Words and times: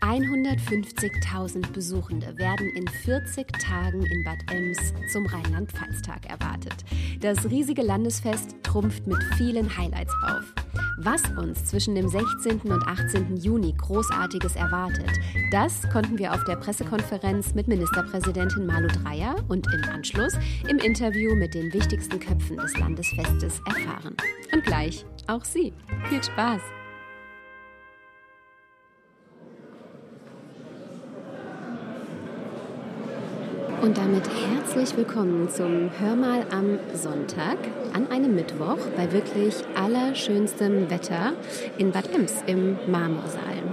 150.000 0.00 1.72
Besuchende 1.72 2.36
werden 2.38 2.68
in 2.70 2.88
40 2.88 3.46
Tagen 3.52 4.02
in 4.04 4.24
Bad 4.24 4.38
Ems 4.50 4.94
zum 5.12 5.26
Rheinland-Pfalz-Tag 5.26 6.26
erwartet. 6.28 6.84
Das 7.20 7.50
riesige 7.50 7.82
Landesfest 7.82 8.56
trumpft 8.62 9.06
mit 9.06 9.22
vielen 9.36 9.76
Highlights 9.76 10.14
auf. 10.22 10.54
Was 10.98 11.22
uns 11.38 11.64
zwischen 11.64 11.94
dem 11.94 12.08
16. 12.08 12.60
und 12.70 12.82
18. 12.86 13.36
Juni 13.36 13.74
Großartiges 13.76 14.56
erwartet, 14.56 15.10
das 15.50 15.88
konnten 15.90 16.18
wir 16.18 16.32
auf 16.32 16.44
der 16.44 16.56
Pressekonferenz 16.56 17.54
mit 17.54 17.68
Ministerpräsidentin 17.68 18.66
Malu 18.66 18.88
Dreyer 18.88 19.36
und 19.48 19.66
im 19.72 19.82
Anschluss 19.90 20.34
im 20.68 20.78
Interview 20.78 21.34
mit 21.34 21.54
den 21.54 21.72
wichtigsten 21.72 22.20
Köpfen 22.20 22.56
des 22.56 22.76
Landesfestes 22.78 23.60
erfahren. 23.66 24.16
Und 24.52 24.64
gleich 24.64 25.04
auch 25.26 25.44
Sie. 25.44 25.72
Viel 26.08 26.22
Spaß! 26.22 26.79
Und 33.82 33.96
damit 33.96 34.24
herzlich 34.28 34.94
willkommen 34.94 35.48
zum 35.48 35.90
Hörmal 35.98 36.44
am 36.50 36.78
Sonntag 36.94 37.56
an 37.94 38.10
einem 38.10 38.34
Mittwoch 38.34 38.76
bei 38.94 39.10
wirklich 39.10 39.54
allerschönstem 39.74 40.90
Wetter 40.90 41.32
in 41.78 41.90
Bad 41.90 42.14
Ems 42.14 42.34
im 42.46 42.76
Marmorsaal. 42.86 43.69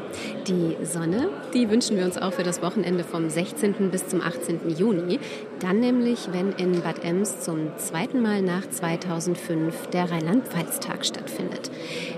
Die 0.48 0.78
Sonne, 0.86 1.30
die 1.54 1.70
wünschen 1.70 1.98
wir 1.98 2.06
uns 2.06 2.18
auch 2.18 2.34
für 2.34 2.44
das 2.44 2.62
Wochenende 2.62 3.04
vom 3.04 3.30
16. 3.30 3.92
bis 3.92 4.08
zum 4.08 4.22
18. 4.22 4.70
Juni. 4.78 5.20
Dann 5.60 5.80
nämlich, 5.80 6.30
wenn 6.32 6.54
in 6.54 6.82
Bad 6.82 7.04
Ems 7.04 7.42
zum 7.42 7.78
zweiten 7.78 8.22
Mal 8.22 8.42
nach 8.42 8.70
2005 8.70 9.88
der 9.88 10.10
Rheinland-Pfalz-Tag 10.10 11.06
stattfindet. 11.06 11.72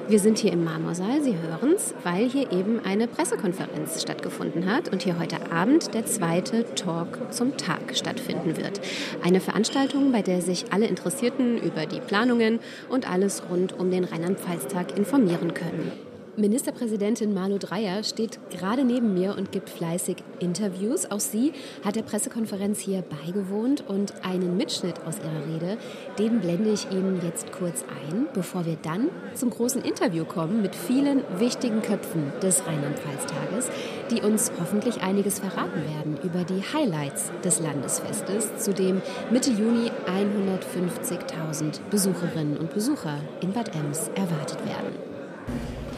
Wir 0.08 0.20
sind 0.20 0.38
hier 0.40 0.52
im 0.52 0.64
Marmorsaal, 0.64 1.22
Sie 1.22 1.36
hören 1.38 1.73
es, 1.76 1.94
weil 2.04 2.28
hier 2.30 2.52
eben 2.52 2.80
eine 2.84 3.08
Pressekonferenz 3.08 4.02
stattgefunden 4.02 4.72
hat 4.72 4.92
und 4.92 5.04
hier 5.04 5.20
heute 5.20 5.52
Abend 5.52 5.94
der 5.94 6.06
zweite 6.06 6.66
Talk 6.76 7.32
zum 7.32 7.58
Tag 7.58 7.95
stattfinden 7.95 8.58
wird. 8.58 8.82
Eine 9.23 9.40
Veranstaltung, 9.40 10.12
bei 10.12 10.22
der 10.22 10.42
sich 10.42 10.66
alle 10.72 10.88
Interessierten 10.88 11.58
über 11.58 11.86
die 11.86 12.00
Planungen 12.00 12.60
und 12.90 13.10
alles 13.10 13.44
rund 13.50 13.78
um 13.80 13.92
den 13.92 14.04
Rheinland-Pfalz-Tag 14.04 14.98
informieren 14.98 15.54
können. 15.54 16.08
Ministerpräsidentin 16.40 17.34
Malu 17.34 17.58
Dreyer 17.58 18.02
steht 18.04 18.40
gerade 18.50 18.86
neben 18.86 19.14
mir 19.14 19.36
und 19.38 19.52
gibt 19.52 19.70
fleißig 19.70 20.18
Interviews. 20.40 21.12
Auch 21.12 21.20
sie 21.20 21.52
hat 21.84 21.98
der 21.98 22.04
Pressekonferenz 22.04 22.80
hier 22.80 23.02
beigewohnt 23.02 23.84
und 23.88 24.14
einen 24.23 24.56
Mitschnitt 24.56 25.02
aus 25.06 25.17
ihrer 25.17 25.54
Rede, 25.54 25.78
den 26.17 26.40
blende 26.40 26.72
ich 26.72 26.90
Ihnen 26.92 27.20
jetzt 27.23 27.52
kurz 27.52 27.84
ein, 27.84 28.28
bevor 28.34 28.66
wir 28.66 28.78
dann 28.82 29.10
zum 29.34 29.50
großen 29.50 29.82
Interview 29.82 30.23
kommen 30.23 30.62
mit 30.62 30.76
vielen 30.76 31.23
wichtigen 31.40 31.82
Köpfen 31.82 32.32
des 32.42 32.66
Rheinland-Pfalz-Tages, 32.66 33.70
die 34.10 34.22
uns 34.22 34.52
hoffentlich 34.62 35.02
einiges 35.02 35.40
verraten 35.40 35.82
werden 35.84 36.17
über 36.23 36.45
die 36.45 36.64
Highlights 36.73 37.32
des 37.44 37.60
Landesfestes, 37.60 38.56
zu 38.58 38.73
dem 38.73 39.02
Mitte 39.30 39.52
Juni 39.52 39.92
150.000 40.08 41.82
Besucherinnen 41.90 42.58
und 42.58 42.73
Besucher 42.73 43.20
in 43.42 43.52
Bad 43.52 43.76
Ems 43.76 44.10
erwartet 44.16 44.66
werden. 44.66 45.10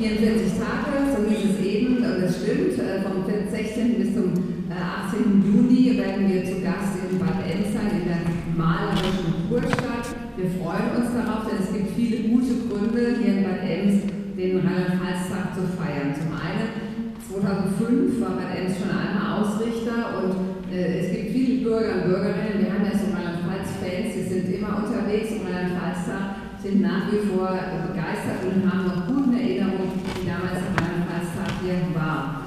44 0.02 0.57
Tage, 0.57 1.13
so 1.13 1.30
hieß 1.30 1.53
es 1.53 1.59
eben, 1.63 1.97
und 1.97 2.21
das 2.21 2.41
stimmt. 2.41 2.73
Äh, 2.81 3.06
vom 3.06 3.22
16. 3.22 4.01
bis 4.01 4.16
zum 4.16 4.34
18. 4.66 4.73
Äh, 4.73 5.45
Juni 5.45 5.97
werden 5.97 6.25
wir 6.25 6.41
zu 6.44 6.57
Gast 6.66 6.97
in 7.06 7.19
Bad 7.19 7.45
Ems 7.45 7.69
sein, 7.69 8.01
in 8.01 8.09
der 8.09 8.25
malerischen 8.57 9.45
Kurstadt. 9.45 10.09
Wir 10.38 10.50
freuen 10.57 10.89
uns 10.97 11.13
darauf, 11.13 11.45
denn 11.45 11.62
es 11.62 11.69
gibt 11.69 11.94
viele 11.94 12.34
gute 12.34 12.66
Gründe, 12.66 13.22
hier 13.22 13.34
in 13.38 13.44
Bad 13.45 13.62
Ems 13.62 14.09
den 14.34 14.66
Rheinland-Pfalz-Tag 14.66 15.53
zu 15.53 15.69
feiern. 15.78 16.18
Zum 16.18 16.33
einen, 16.33 17.13
2005 17.22 18.18
war 18.25 18.41
Bad 18.41 18.57
Ems 18.57 18.81
schon 18.81 18.89
einmal 18.89 19.38
Ausrichter 19.38 20.18
und 20.18 20.73
äh, 20.73 21.06
es 21.06 21.13
gibt 21.13 21.29
viele 21.29 21.62
Bürger 21.62 22.01
und 22.01 22.03
Bürgerinnen, 22.09 22.57
wir 22.57 22.73
haben 22.73 22.89
ja 22.89 22.97
so 22.97 23.06
Rheinland-Pfalz-Fans, 23.13 24.18
die 24.18 24.25
sind 24.25 24.50
immer 24.50 24.81
unterwegs 24.81 25.29
im 25.29 25.45
Rheinland-Pfalz-Tag 25.45 26.41
sind 26.62 26.81
nach 26.81 27.12
wie 27.12 27.25
vor 27.28 27.57
begeistert 27.88 28.45
und 28.45 28.72
haben 28.72 28.85
noch 28.85 29.07
gute 29.07 29.41
Erinnerungen, 29.41 29.97
wie 29.97 30.28
damals 30.28 30.62
am 30.62 30.78
Rheinland-Pfalz-Tag 30.78 31.51
hier 31.63 31.95
war. 31.95 32.41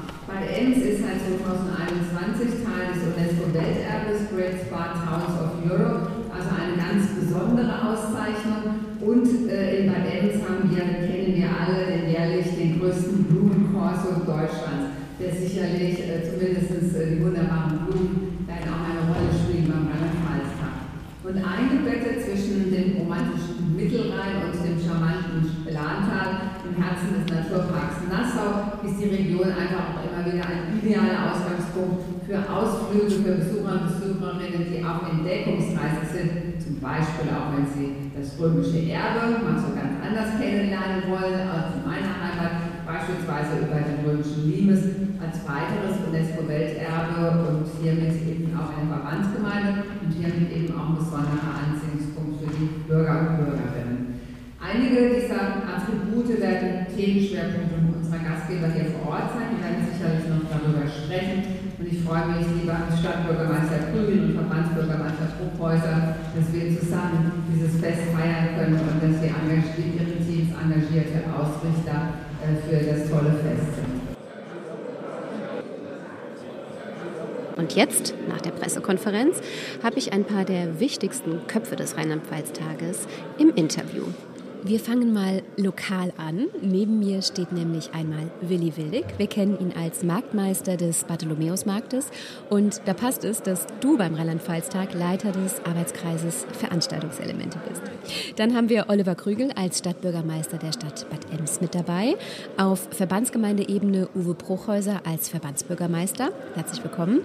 Ems 0.65 0.79
ist 0.81 1.05
seit 1.05 1.21
2021 1.21 2.65
Teil 2.65 2.89
des 2.89 3.05
UNESCO-Welterbes 3.05 4.33
Great 4.33 4.65
Spa 4.65 4.97
Towns 4.97 5.37
of 5.37 5.61
Europe, 5.61 6.09
also 6.33 6.49
eine 6.57 6.73
ganz 6.81 7.05
besondere 7.21 7.69
Auszeichnung. 7.85 8.97
Und 8.97 9.29
äh, 9.53 9.85
in 9.85 9.93
Bad 9.93 10.09
Ems 10.09 10.41
haben 10.41 10.65
wir, 10.73 11.05
kennen 11.05 11.37
wir 11.37 11.53
alle, 11.53 11.85
den 11.85 12.09
jährlich 12.09 12.57
den 12.57 12.81
größten 12.81 13.29
Blumenkorso 13.29 14.25
Deutschlands, 14.25 14.97
der 15.21 15.37
sicherlich 15.37 16.01
äh, 16.01 16.25
zumindest 16.25 16.97
äh, 16.97 17.13
die 17.13 17.21
wunderbaren 17.21 17.85
Blumen 17.85 18.49
dann 18.49 18.65
auch 18.65 18.89
eine 18.89 19.05
Rolle 19.05 19.37
spielen 19.37 19.69
beim 19.69 19.85
Rheinland-Pfalz-Tag. 19.85 20.77
Und 21.29 21.37
eingebettet 21.45 22.25
zwischen 22.25 22.73
dem 22.73 23.05
romantischen 23.05 23.77
Mittelrhein 23.77 24.49
und 24.49 24.57
dem 24.65 24.81
charmanten 24.81 25.45
Lantal 25.69 26.57
im 26.65 26.83
Herzen 26.83 27.21
des 27.21 27.29
Naturparks 27.29 28.05
Nassau 28.09 28.81
ist 28.87 29.01
die 29.01 29.09
Region 29.09 29.51
einfach 29.53 29.97
auch 29.97 30.05
immer 30.05 30.25
wieder 30.25 30.47
ein 30.47 30.79
idealer 30.79 31.33
Ausgangspunkt 31.33 32.29
für 32.95 33.35
Besucher 33.35 33.75
und 33.75 33.91
Besucherinnen, 33.91 34.71
die 34.71 34.79
auf 34.79 35.03
Entdeckungsreise 35.11 36.07
sind, 36.15 36.63
zum 36.63 36.79
Beispiel 36.79 37.27
auch 37.35 37.51
wenn 37.51 37.67
sie 37.67 38.15
das 38.15 38.39
römische 38.39 38.87
Erbe 38.87 39.43
mal 39.43 39.59
so 39.59 39.75
ganz 39.75 39.99
anders 39.99 40.39
kennenlernen 40.39 41.03
wollen 41.11 41.43
als 41.43 41.75
in 41.75 41.83
meiner 41.83 42.15
Heimat, 42.23 42.87
beispielsweise 42.87 43.67
über 43.67 43.83
den 43.83 43.99
römischen 44.07 44.47
Limes 44.47 44.81
als 45.19 45.43
weiteres 45.43 46.07
UNESCO-Welterbe 46.07 47.35
und 47.51 47.67
hiermit 47.83 48.15
eben 48.31 48.55
auch 48.55 48.71
eine 48.71 48.87
Verbandsgemeinde 48.87 49.91
und 49.99 50.11
hiermit 50.15 50.55
eben 50.55 50.71
auch 50.79 50.95
ein 50.95 50.99
besonderer 51.03 51.51
Anziehungspunkt 51.67 52.47
für 52.47 52.51
die 52.55 52.79
Bürger 52.87 53.27
und 53.27 53.43
Bürgerinnen. 53.43 54.23
Einige 54.63 55.19
dieser 55.19 55.67
Attribute 55.67 56.31
werden 56.39 56.87
Themenschwerpunkte 56.95 57.75
unserer 57.99 58.23
Gastgeber 58.23 58.71
hier 58.71 58.95
vor 58.95 59.19
Ort 59.19 59.35
sein. 59.35 59.51
Die 59.51 59.61
werden 59.61 59.83
sicherlich 59.83 60.31
noch 60.31 60.47
darüber 60.47 60.87
sprechen. 60.87 61.64
Und 61.79 61.93
ich 61.93 62.03
freue 62.03 62.27
mich, 62.27 62.47
lieber 62.61 62.77
Stadtbürgermeister 62.99 63.91
Krügel 63.91 64.25
und 64.25 64.35
Verbandsbürgermeister 64.35 65.27
Truchhäuser, 65.37 66.17
dass 66.35 66.53
wir 66.53 66.79
zusammen 66.79 67.45
dieses 67.53 67.81
Fest 67.81 68.03
feiern 68.15 68.55
können 68.57 68.79
und 68.79 69.03
dass 69.03 69.21
wir 69.21 69.31
ihre 69.31 70.25
Teams 70.25 70.55
engagierte 70.55 71.25
Ausrichter 71.35 72.15
äh, 72.43 72.55
für 72.63 72.85
das 72.85 73.11
tolle 73.11 73.33
Fest 73.33 73.75
sind. 73.75 74.15
Und 77.57 77.75
jetzt, 77.75 78.15
nach 78.29 78.41
der 78.41 78.51
Pressekonferenz, 78.51 79.41
habe 79.83 79.99
ich 79.99 80.13
ein 80.13 80.25
paar 80.25 80.45
der 80.45 80.81
wichtigsten 80.81 81.47
Köpfe 81.47 81.77
des 81.77 81.97
Rheinland-Pfalz-Tages 81.97 83.07
im 83.39 83.55
Interview. 83.55 84.05
Wir 84.67 84.81
fangen 84.81 85.13
mal 85.13 85.43
lokal 85.59 86.15
an. 86.17 86.47
Neben 86.63 86.99
mir 86.99 87.21
steht 87.21 87.53
nämlich 87.53 87.93
einmal 87.93 88.31
Willi 88.41 88.75
Willig. 88.79 89.05
Wir 89.19 89.27
kennen 89.27 89.61
ihn 89.61 89.75
als 89.79 90.03
Marktmeister 90.03 90.79
des 90.79 91.05
Bartholomäusmarktes. 91.05 92.11
Und 92.49 92.81
da 92.87 92.95
passt 92.95 93.25
es, 93.25 93.43
dass 93.43 93.67
du 93.81 93.99
beim 93.99 94.15
Rheinland-Pfalz-Tag 94.15 94.95
Leiter 94.95 95.33
des 95.33 95.63
Arbeitskreises 95.67 96.47
Veranstaltungselemente 96.59 97.59
bist. 97.69 97.83
Dann 98.37 98.57
haben 98.57 98.71
wir 98.71 98.87
Oliver 98.89 99.15
Krügel 99.15 99.53
als 99.55 99.81
Stadtbürgermeister 99.81 100.57
der 100.57 100.73
Stadt 100.73 101.05
Bad 101.11 101.39
Ems 101.39 101.61
mit 101.61 101.75
dabei. 101.75 102.17
Auf 102.57 102.89
Verbandsgemeindeebene 102.91 104.09
Uwe 104.15 104.33
Bruchhäuser 104.33 105.03
als 105.05 105.29
Verbandsbürgermeister. 105.29 106.31
Herzlich 106.55 106.83
willkommen 106.83 107.21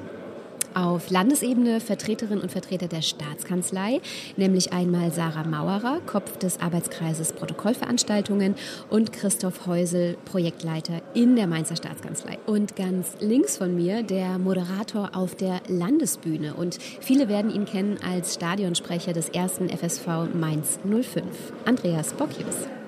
auf 0.73 1.09
Landesebene 1.09 1.79
Vertreterinnen 1.79 2.41
und 2.41 2.51
Vertreter 2.51 2.87
der 2.87 3.01
Staatskanzlei, 3.01 4.01
nämlich 4.37 4.73
einmal 4.73 5.11
Sarah 5.11 5.43
Mauerer, 5.43 5.99
Kopf 6.05 6.37
des 6.37 6.59
Arbeitskreises 6.61 7.33
Protokollveranstaltungen 7.33 8.55
und 8.89 9.13
Christoph 9.13 9.65
Heusel, 9.65 10.17
Projektleiter 10.25 11.01
in 11.13 11.35
der 11.35 11.47
Mainzer 11.47 11.75
Staatskanzlei. 11.75 12.37
Und 12.45 12.75
ganz 12.75 13.15
links 13.19 13.57
von 13.57 13.75
mir 13.75 14.03
der 14.03 14.37
Moderator 14.37 15.11
auf 15.13 15.35
der 15.35 15.61
Landesbühne 15.67 16.53
und 16.53 16.77
viele 17.01 17.29
werden 17.29 17.51
ihn 17.51 17.65
kennen 17.65 17.97
als 18.03 18.35
Stadionsprecher 18.35 19.13
des 19.13 19.29
ersten 19.29 19.69
FSV 19.69 20.33
Mainz 20.33 20.79
05, 20.83 21.25
Andreas 21.65 22.13
Bockius. 22.13 22.78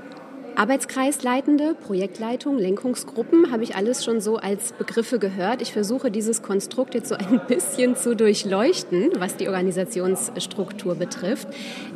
Arbeitskreisleitende, 0.61 1.73
Projektleitung, 1.73 2.59
Lenkungsgruppen 2.59 3.51
habe 3.51 3.63
ich 3.63 3.75
alles 3.75 4.05
schon 4.05 4.21
so 4.21 4.37
als 4.37 4.73
Begriffe 4.73 5.17
gehört. 5.17 5.59
Ich 5.63 5.73
versuche 5.73 6.11
dieses 6.11 6.43
Konstrukt 6.43 6.93
jetzt 6.93 7.09
so 7.09 7.15
ein 7.15 7.41
bisschen 7.47 7.95
zu 7.95 8.15
durchleuchten, 8.15 9.09
was 9.17 9.37
die 9.37 9.49
Organisationsstruktur 9.49 10.93
betrifft. 10.93 11.47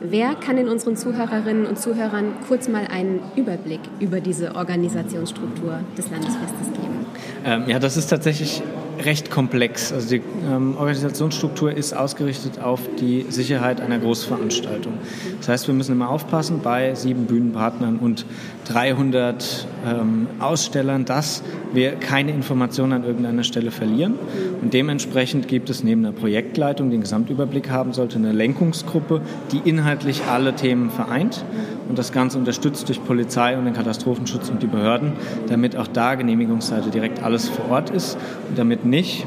Wer 0.02 0.34
kann 0.34 0.58
in 0.58 0.68
unseren 0.68 0.98
Zuhörerinnen 0.98 1.68
und 1.68 1.78
Zuhörern 1.78 2.34
kurz 2.48 2.68
mal 2.68 2.88
einen 2.88 3.22
Überblick 3.36 3.82
über 4.00 4.20
diese 4.20 4.56
Organisationsstruktur 4.56 5.82
des 5.96 6.10
Landesfestes 6.10 6.68
geben? 6.74 7.06
Ähm, 7.46 7.66
ja, 7.68 7.78
das 7.78 7.98
ist 7.98 8.08
tatsächlich 8.08 8.64
recht 9.04 9.30
komplex. 9.30 9.92
Also 9.92 10.10
die 10.10 10.22
ähm, 10.50 10.76
Organisationsstruktur 10.78 11.72
ist 11.72 11.94
ausgerichtet 11.94 12.60
auf 12.60 12.82
die 13.00 13.26
Sicherheit 13.30 13.82
einer 13.82 14.00
Großveranstaltung. 14.00 14.94
Das 15.40 15.50
heißt, 15.50 15.68
wir 15.68 15.74
müssen 15.74 15.92
immer 15.92 16.10
aufpassen 16.10 16.62
bei 16.64 16.96
sieben 16.96 17.26
Bühnenpartnern 17.26 17.98
und 17.98 18.26
300 18.68 19.68
ähm, 19.86 20.28
Ausstellern, 20.40 21.06
dass 21.06 21.44
wir 21.74 21.96
keine 21.96 22.32
Informationen 22.32 22.94
an 22.94 23.04
irgendeiner 23.04 23.44
Stelle 23.44 23.72
verlieren. 23.72 24.16
Und 24.62 24.74
dementsprechend 24.74 25.48
gibt 25.48 25.70
es 25.70 25.84
neben 25.84 26.04
der 26.04 26.12
Projektleitung, 26.12 26.90
die 26.90 26.96
den 26.96 27.02
Gesamtüberblick 27.02 27.70
haben 27.70 27.94
sollte, 27.94 28.18
eine 28.18 28.32
Lenkungsgruppe, 28.32 29.22
die 29.52 29.68
inhaltlich 29.70 30.24
alle 30.26 30.56
Themen 30.56 30.90
vereint 30.90 31.44
und 31.90 32.00
das 32.00 32.12
Ganze 32.12 32.38
unterstützt 32.38 32.88
durch 32.88 33.04
Polizei 33.04 33.58
und 33.58 33.66
den 33.66 33.74
Katastrophenschutz 33.74 34.50
und 34.50 34.64
die 34.64 34.68
Behörden, 34.68 35.14
damit 35.48 35.76
auch 35.76 35.88
da 35.88 36.16
Genehmigungsseite 36.16 36.90
direkt 36.90 37.22
alles 37.22 37.50
vor 37.50 37.70
Ort 37.70 37.90
ist 37.90 38.18
und 38.50 38.58
damit 38.58 38.85
nicht 38.86 39.26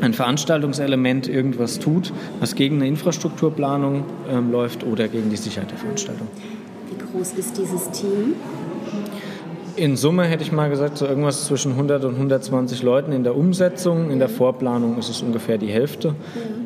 ein 0.00 0.14
Veranstaltungselement 0.14 1.28
irgendwas 1.28 1.78
tut, 1.78 2.12
was 2.40 2.54
gegen 2.54 2.76
eine 2.76 2.86
Infrastrukturplanung 2.86 4.04
ähm, 4.30 4.52
läuft 4.52 4.84
oder 4.84 5.08
gegen 5.08 5.30
die 5.30 5.36
Sicherheit 5.36 5.70
der 5.70 5.78
Veranstaltung. 5.78 6.28
Wie 6.88 7.18
groß 7.18 7.32
ist 7.32 7.58
dieses 7.58 7.90
Team? 7.90 8.34
In 9.78 9.96
Summe 9.96 10.24
hätte 10.24 10.42
ich 10.42 10.50
mal 10.50 10.68
gesagt, 10.68 10.98
so 10.98 11.06
irgendwas 11.06 11.46
zwischen 11.46 11.72
100 11.72 12.04
und 12.04 12.14
120 12.14 12.82
Leuten 12.82 13.12
in 13.12 13.22
der 13.22 13.36
Umsetzung. 13.36 14.10
In 14.10 14.18
der 14.18 14.28
Vorplanung 14.28 14.98
ist 14.98 15.08
es 15.08 15.22
ungefähr 15.22 15.56
die 15.56 15.68
Hälfte. 15.68 16.16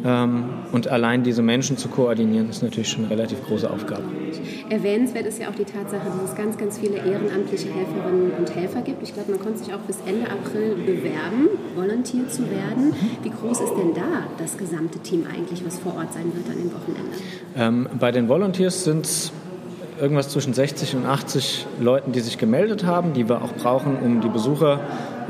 Ähm, 0.02 0.44
und 0.72 0.88
allein 0.88 1.22
diese 1.22 1.42
Menschen 1.42 1.76
zu 1.76 1.88
koordinieren, 1.88 2.48
ist 2.48 2.62
natürlich 2.62 2.88
schon 2.88 3.04
eine 3.04 3.10
relativ 3.10 3.44
große 3.44 3.70
Aufgabe. 3.70 4.04
Erwähnenswert 4.70 5.26
ist 5.26 5.38
ja 5.38 5.50
auch 5.50 5.54
die 5.54 5.64
Tatsache, 5.64 6.06
dass 6.06 6.30
es 6.30 6.34
ganz, 6.34 6.56
ganz 6.56 6.78
viele 6.78 6.96
ehrenamtliche 6.96 7.68
Helferinnen 7.68 8.32
und 8.38 8.54
Helfer 8.54 8.80
gibt. 8.80 9.02
Ich 9.02 9.12
glaube, 9.12 9.32
man 9.32 9.40
konnte 9.40 9.58
sich 9.58 9.74
auch 9.74 9.80
bis 9.80 9.98
Ende 10.06 10.30
April 10.30 10.76
bewerben, 10.76 11.48
Volunteer 11.76 12.26
zu 12.30 12.50
werden. 12.50 12.94
Wie 13.22 13.30
groß 13.30 13.60
ist 13.60 13.74
denn 13.74 13.92
da 13.94 14.24
das 14.38 14.56
gesamte 14.56 14.98
Team 15.00 15.26
eigentlich, 15.30 15.62
was 15.66 15.78
vor 15.78 15.96
Ort 15.96 16.14
sein 16.14 16.32
wird 16.34 16.48
an 16.48 16.56
dem 16.56 16.72
Wochenende? 16.72 17.16
Ähm, 17.58 17.88
bei 18.00 18.10
den 18.10 18.30
Volunteers 18.30 18.84
sind 18.84 19.04
es 19.04 19.32
irgendwas 20.02 20.30
zwischen 20.30 20.52
60 20.52 20.96
und 20.96 21.06
80 21.06 21.64
Leuten, 21.78 22.10
die 22.10 22.18
sich 22.18 22.36
gemeldet 22.36 22.84
haben, 22.84 23.12
die 23.12 23.28
wir 23.28 23.40
auch 23.40 23.52
brauchen, 23.52 23.98
um 24.02 24.20
die 24.20 24.28
Besucher 24.28 24.80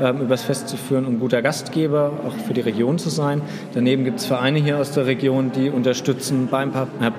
ähm, 0.01 0.21
übers 0.21 0.41
Fest 0.41 0.67
zu 0.67 0.77
führen, 0.77 1.05
um 1.05 1.19
guter 1.19 1.43
Gastgeber 1.43 2.11
auch 2.27 2.33
für 2.47 2.55
die 2.55 2.61
Region 2.61 2.97
zu 2.97 3.09
sein. 3.09 3.43
Daneben 3.75 4.03
gibt 4.03 4.19
es 4.19 4.25
Vereine 4.25 4.57
hier 4.57 4.79
aus 4.79 4.91
der 4.91 5.05
Region, 5.05 5.51
die 5.51 5.69
unterstützen 5.69 6.47
beim 6.49 6.71
pa 6.71 6.87
äh, 6.99 7.11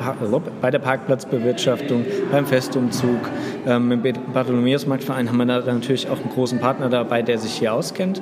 bei 0.60 0.72
der 0.72 0.80
Parkplatzbewirtschaftung, 0.80 2.04
beim 2.32 2.44
Festumzug. 2.44 3.20
Ähm, 3.68 3.92
Im 3.92 4.02
Bartholomäusmarktverein 4.32 5.28
haben 5.28 5.36
wir 5.36 5.46
da 5.46 5.60
natürlich 5.60 6.08
auch 6.08 6.18
einen 6.18 6.30
großen 6.30 6.58
Partner 6.58 6.88
dabei, 6.88 7.22
der 7.22 7.38
sich 7.38 7.52
hier 7.52 7.72
auskennt. 7.72 8.20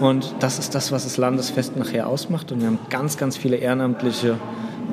Und 0.00 0.34
das 0.40 0.58
ist 0.58 0.74
das, 0.74 0.90
was 0.90 1.04
das 1.04 1.18
Landesfest 1.18 1.76
nachher 1.76 2.08
ausmacht. 2.08 2.50
Und 2.50 2.60
wir 2.60 2.66
haben 2.66 2.80
ganz, 2.90 3.16
ganz 3.16 3.36
viele 3.36 3.58
ehrenamtliche 3.58 4.38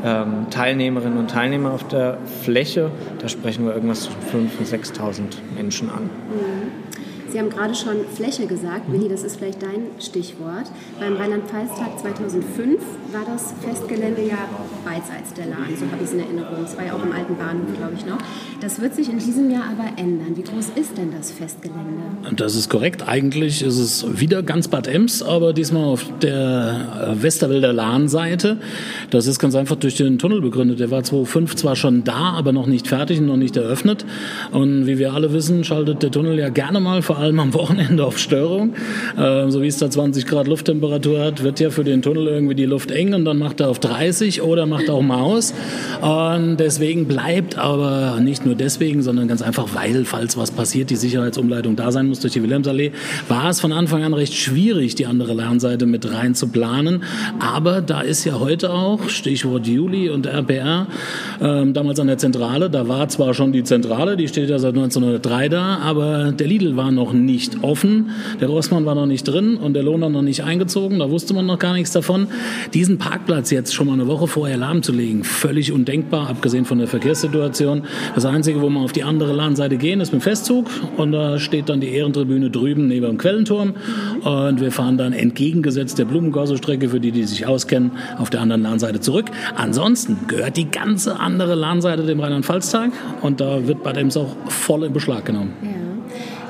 ähm, 0.03 0.47
Teilnehmerinnen 0.49 1.17
und 1.17 1.29
Teilnehmer 1.29 1.71
auf 1.71 1.87
der 1.87 2.17
Fläche. 2.43 2.91
Da 3.19 3.29
sprechen 3.29 3.65
wir 3.65 3.73
irgendwas 3.73 4.03
zwischen 4.03 4.49
5.000 4.49 4.59
und 4.59 4.67
6.000 4.67 5.21
Menschen 5.55 5.89
an. 5.89 6.09
Sie 7.31 7.37
haben 7.37 7.49
gerade 7.51 7.75
schon 7.75 7.97
Fläche 8.15 8.47
gesagt, 8.47 8.91
Willi, 8.91 9.07
das 9.07 9.21
ist 9.23 9.37
vielleicht 9.37 9.61
dein 9.61 9.85
Stichwort. 9.99 10.65
Beim 10.99 11.15
Rheinland-Pfalz-Tag 11.15 11.99
2005 11.99 12.81
war 13.11 13.21
das 13.31 13.53
Festgelände 13.61 14.23
ja 14.23 14.37
beidseits 14.83 15.33
der 15.35 15.45
Lahn, 15.45 15.69
so 15.77 15.85
habe 15.85 15.97
ich 16.01 16.09
es 16.09 16.13
in 16.13 16.21
Erinnerung. 16.21 16.63
Es 16.65 16.75
war 16.75 16.85
ja 16.85 16.93
auch 16.93 17.03
im 17.03 17.11
alten 17.11 17.35
Bahnhof, 17.37 17.67
glaube 17.77 17.93
ich, 17.95 18.05
noch. 18.05 18.17
Das 18.61 18.81
wird 18.81 18.95
sich 18.95 19.09
in 19.09 19.19
diesem 19.19 19.51
Jahr 19.51 19.65
aber 19.71 19.97
ändern. 19.97 20.35
Wie 20.35 20.41
groß 20.41 20.71
ist 20.75 20.97
denn 20.97 21.11
das 21.15 21.31
Festgelände? 21.31 22.35
Das 22.35 22.55
ist 22.55 22.67
korrekt. 22.67 23.07
Eigentlich 23.07 23.61
ist 23.61 23.77
es 23.77 24.19
wieder 24.19 24.41
ganz 24.41 24.67
Bad 24.67 24.87
Ems, 24.87 25.21
aber 25.21 25.53
diesmal 25.53 25.85
auf 25.85 26.05
der 26.21 27.15
Westerwälder 27.21 27.73
Lahnseite. 27.73 28.57
Das 29.11 29.27
ist 29.27 29.37
ganz 29.37 29.53
einfach 29.53 29.75
durch 29.75 29.95
den 29.95 30.17
Tunnel 30.17 30.41
begründet. 30.41 30.79
Der 30.79 30.89
war 30.89 31.03
2005 31.03 31.55
zwar 31.55 31.75
schon 31.75 32.03
da, 32.03 32.33
aber 32.33 32.53
noch 32.53 32.65
nicht 32.65 32.87
fertig 32.87 33.19
und 33.19 33.27
noch 33.27 33.37
nicht 33.37 33.55
eröffnet. 33.55 34.03
Und 34.51 34.87
wie 34.87 34.97
wir 34.97 35.13
alle 35.13 35.31
wissen, 35.31 35.63
schaltet 35.63 36.01
der 36.01 36.11
Tunnel 36.11 36.37
ja 36.39 36.49
gerne 36.49 36.79
mal 36.79 37.01
vor 37.01 37.18
allem 37.19 37.39
am 37.39 37.53
Wochenende 37.53 38.05
auf 38.05 38.17
Störung. 38.17 38.73
Äh, 39.17 39.49
so 39.49 39.61
wie 39.61 39.67
es 39.67 39.77
da 39.77 39.89
20 39.89 40.25
Grad 40.25 40.47
Lufttemperatur 40.47 41.21
hat, 41.21 41.43
wird 41.43 41.59
ja 41.59 41.69
für 41.69 41.83
den 41.83 42.01
Tunnel 42.01 42.27
irgendwie 42.27 42.55
die 42.55 42.65
Luft 42.65 42.91
eng 42.91 43.13
und 43.13 43.25
dann 43.25 43.37
macht 43.37 43.59
er 43.59 43.69
auf 43.69 43.79
30 43.79 44.41
oder 44.41 44.65
macht 44.65 44.89
auch 44.89 45.01
Maus. 45.01 45.53
Und 46.01 46.57
deswegen 46.57 47.05
bleibt 47.05 47.57
aber 47.57 48.19
nicht 48.21 48.45
nur 48.45 48.55
deswegen, 48.55 49.01
sondern 49.01 49.27
ganz 49.27 49.41
einfach, 49.41 49.67
weil, 49.73 50.05
falls 50.05 50.37
was 50.37 50.51
passiert, 50.51 50.89
die 50.89 50.95
Sicherheitsumleitung 50.95 51.75
da 51.75 51.91
sein 51.91 52.07
muss 52.07 52.19
durch 52.19 52.33
die 52.33 52.43
Wilhelmsallee, 52.43 52.91
war 53.27 53.49
es 53.49 53.59
von 53.59 53.71
Anfang 53.71 54.03
an 54.03 54.13
recht 54.13 54.33
schwierig, 54.33 54.95
die 54.95 55.05
andere 55.05 55.33
Lernseite 55.33 55.85
mit 55.85 56.11
rein 56.11 56.35
zu 56.35 56.47
planen. 56.47 57.03
Aber 57.39 57.81
da 57.81 58.01
ist 58.01 58.25
ja 58.25 58.39
heute 58.39 58.71
auch, 58.71 59.09
Stichwort 59.09 59.67
Juli 59.67 60.09
und 60.09 60.25
RPR, 60.25 60.87
äh, 61.39 61.65
damals 61.71 61.99
an 61.99 62.07
der 62.07 62.17
Zentrale, 62.17 62.69
da 62.69 62.87
war 62.87 63.07
zwar 63.09 63.33
schon 63.33 63.51
die 63.51 63.63
Zentrale, 63.63 64.17
die 64.17 64.27
steht 64.27 64.49
ja 64.49 64.59
seit 64.59 64.75
1903 64.75 65.49
da, 65.49 65.79
aber 65.83 66.31
der 66.31 66.47
Lidl 66.47 66.75
war 66.75 66.91
noch 66.91 67.08
noch 67.09 67.19
nicht 67.19 67.63
offen. 67.63 68.11
Der 68.39 68.47
Rossmann 68.47 68.85
war 68.85 68.95
noch 68.95 69.05
nicht 69.05 69.23
drin 69.23 69.57
und 69.57 69.73
der 69.73 69.83
Lohner 69.83 70.09
noch 70.09 70.21
nicht 70.21 70.43
eingezogen. 70.43 70.99
Da 70.99 71.09
wusste 71.09 71.33
man 71.33 71.45
noch 71.45 71.59
gar 71.59 71.73
nichts 71.73 71.91
davon. 71.91 72.27
Diesen 72.73 72.97
Parkplatz 72.97 73.49
jetzt 73.49 73.73
schon 73.73 73.87
mal 73.87 73.93
eine 73.93 74.07
Woche 74.07 74.27
vorher 74.27 74.57
lahmzulegen, 74.57 75.23
völlig 75.23 75.71
undenkbar, 75.71 76.29
abgesehen 76.29 76.65
von 76.65 76.77
der 76.77 76.87
Verkehrssituation. 76.87 77.83
Das 78.15 78.25
Einzige, 78.25 78.61
wo 78.61 78.69
wir 78.69 78.79
auf 78.79 78.91
die 78.91 79.03
andere 79.03 79.33
Lahnseite 79.33 79.77
gehen, 79.77 80.01
ist 80.01 80.13
mit 80.13 80.21
dem 80.21 80.23
Festzug 80.23 80.67
und 80.97 81.11
da 81.11 81.39
steht 81.39 81.69
dann 81.69 81.81
die 81.81 81.89
Ehrentribüne 81.89 82.49
drüben 82.49 82.87
neben 82.87 83.05
dem 83.07 83.17
Quellenturm 83.17 83.73
und 84.21 84.61
wir 84.61 84.71
fahren 84.71 84.97
dann 84.97 85.13
entgegengesetzt 85.13 85.97
der 85.97 86.05
Blumenkorso-Strecke, 86.05 86.89
für 86.89 86.99
die, 86.99 87.11
die 87.11 87.23
sich 87.23 87.45
auskennen, 87.45 87.91
auf 88.17 88.29
der 88.29 88.41
anderen 88.41 88.61
Lahnseite 88.61 88.99
zurück. 88.99 89.25
Ansonsten 89.55 90.17
gehört 90.27 90.57
die 90.57 90.69
ganze 90.69 91.19
andere 91.19 91.55
Lahnseite 91.55 92.03
dem 92.03 92.19
Rheinland-Pfalz-Tag 92.19 92.91
und 93.21 93.41
da 93.41 93.67
wird 93.67 93.83
Bad 93.83 93.97
Ems 93.97 94.17
auch 94.17 94.35
voll 94.47 94.83
in 94.83 94.93
Beschlag 94.93 95.25
genommen. 95.25 95.53
Ja. 95.63 95.88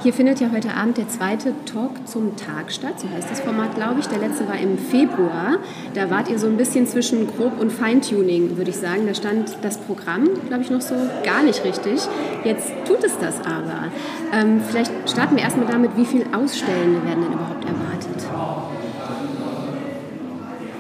Hier 0.01 0.13
findet 0.13 0.39
ja 0.39 0.49
heute 0.53 0.73
Abend 0.73 0.97
der 0.97 1.09
zweite 1.09 1.53
Talk 1.65 2.07
zum 2.07 2.37
Tag 2.37 2.71
statt, 2.71 3.01
so 3.01 3.09
heißt 3.09 3.29
das 3.29 3.41
Format, 3.41 3.75
glaube 3.75 3.99
ich. 3.99 4.07
Der 4.07 4.19
letzte 4.19 4.47
war 4.47 4.57
im 4.57 4.77
Februar. 4.77 5.57
Da 5.93 6.09
wart 6.09 6.29
ihr 6.29 6.39
so 6.39 6.47
ein 6.47 6.55
bisschen 6.55 6.87
zwischen 6.87 7.27
Grob- 7.27 7.59
und 7.59 7.69
Feintuning, 7.69 8.55
würde 8.55 8.69
ich 8.69 8.77
sagen. 8.77 9.07
Da 9.07 9.13
stand 9.13 9.57
das 9.61 9.77
Programm, 9.77 10.29
glaube 10.47 10.63
ich, 10.63 10.69
noch 10.69 10.79
so 10.79 10.95
gar 11.25 11.43
nicht 11.43 11.65
richtig. 11.65 11.99
Jetzt 12.45 12.71
tut 12.87 13.03
es 13.03 13.17
das 13.19 13.41
aber. 13.41 13.91
Ähm, 14.33 14.61
vielleicht 14.65 14.91
starten 15.09 15.35
wir 15.35 15.43
erstmal 15.43 15.67
damit, 15.67 15.91
wie 15.97 16.05
viele 16.05 16.25
Ausstellende 16.33 17.03
werden 17.05 17.23
denn 17.23 17.33
überhaupt 17.33 17.65
erwartet? 17.65 18.25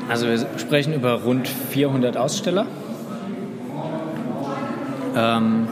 Also 0.07 0.27
wir 0.27 0.37
sprechen 0.57 0.93
über 0.93 1.23
rund 1.23 1.45
400 1.45 2.15
Aussteller. 2.15 2.67
Ähm, 5.13 5.67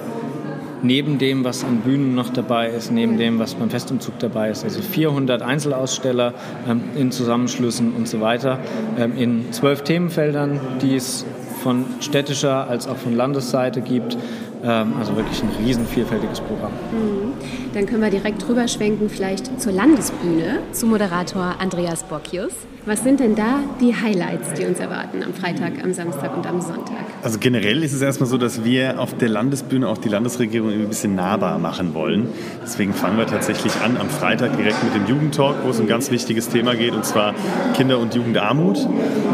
neben 0.83 1.17
dem, 1.17 1.43
was 1.43 1.63
an 1.63 1.77
Bühnen 1.77 2.15
noch 2.15 2.29
dabei 2.29 2.69
ist, 2.69 2.91
neben 2.91 3.17
dem, 3.17 3.39
was 3.39 3.55
beim 3.55 3.69
Festumzug 3.69 4.19
dabei 4.19 4.51
ist. 4.51 4.63
Also 4.63 4.81
400 4.81 5.41
Einzelaussteller 5.41 6.33
ähm, 6.67 6.83
in 6.95 7.11
Zusammenschlüssen 7.11 7.93
und 7.93 8.07
so 8.07 8.21
weiter 8.21 8.59
ähm, 8.97 9.17
in 9.17 9.51
zwölf 9.51 9.83
Themenfeldern, 9.83 10.59
die 10.81 10.95
es 10.95 11.25
von 11.63 11.85
städtischer 11.99 12.69
als 12.69 12.87
auch 12.87 12.97
von 12.97 13.15
Landesseite 13.15 13.81
gibt. 13.81 14.17
Ähm, 14.63 14.93
also 14.99 15.15
wirklich 15.15 15.41
ein 15.43 15.49
riesen 15.65 15.85
vielfältiges 15.85 16.41
Programm. 16.41 16.71
Mhm. 16.91 17.33
Dann 17.73 17.85
können 17.85 18.01
wir 18.01 18.09
direkt 18.09 18.47
drüber 18.47 18.67
schwenken, 18.67 19.09
vielleicht 19.09 19.59
zur 19.59 19.71
Landesbühne, 19.71 20.59
zu 20.71 20.87
Moderator 20.87 21.55
Andreas 21.59 22.03
Bocchius. 22.03 22.53
Was 22.87 23.03
sind 23.03 23.19
denn 23.19 23.35
da 23.35 23.59
die 23.81 23.93
Highlights, 23.93 24.53
die 24.53 24.63
uns 24.63 24.79
erwarten 24.79 25.21
am 25.21 25.33
Freitag, 25.33 25.83
am 25.83 25.91
Samstag 25.91 26.37
und 26.37 26.47
am 26.47 26.61
Sonntag? 26.61 27.03
Also 27.21 27.37
generell 27.37 27.83
ist 27.83 27.91
es 27.91 28.01
erstmal 28.01 28.29
so, 28.29 28.37
dass 28.37 28.63
wir 28.63 29.01
auf 29.01 29.13
der 29.17 29.27
Landesbühne 29.27 29.89
auch 29.89 29.97
die 29.97 30.07
Landesregierung 30.07 30.71
ein 30.71 30.87
bisschen 30.87 31.13
nahbar 31.13 31.59
machen 31.59 31.93
wollen. 31.93 32.29
Deswegen 32.63 32.93
fangen 32.93 33.17
wir 33.17 33.27
tatsächlich 33.27 33.73
an 33.83 33.97
am 33.97 34.09
Freitag 34.09 34.55
direkt 34.55 34.81
mit 34.85 34.95
dem 34.95 35.05
Jugendtalk, 35.05 35.57
wo 35.65 35.71
es 35.71 35.79
um 35.79 35.83
ein 35.83 35.89
ganz 35.89 36.11
wichtiges 36.11 36.47
Thema 36.47 36.75
geht, 36.75 36.93
und 36.93 37.03
zwar 37.03 37.35
Kinder- 37.75 37.99
und 37.99 38.15
Jugendarmut. 38.15 38.87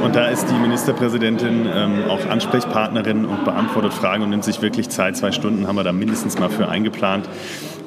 Und 0.03 0.15
da 0.15 0.29
ist 0.29 0.47
die 0.49 0.55
Ministerpräsidentin 0.55 1.67
ähm, 1.71 2.05
auch 2.09 2.27
Ansprechpartnerin 2.27 3.23
und 3.23 3.45
beantwortet 3.45 3.93
Fragen 3.93 4.23
und 4.23 4.31
nimmt 4.31 4.45
sich 4.45 4.63
wirklich 4.63 4.89
Zeit. 4.89 5.15
Zwei 5.15 5.31
Stunden 5.31 5.67
haben 5.67 5.75
wir 5.75 5.83
da 5.83 5.91
mindestens 5.91 6.39
mal 6.39 6.49
für 6.49 6.69
eingeplant. 6.69 7.29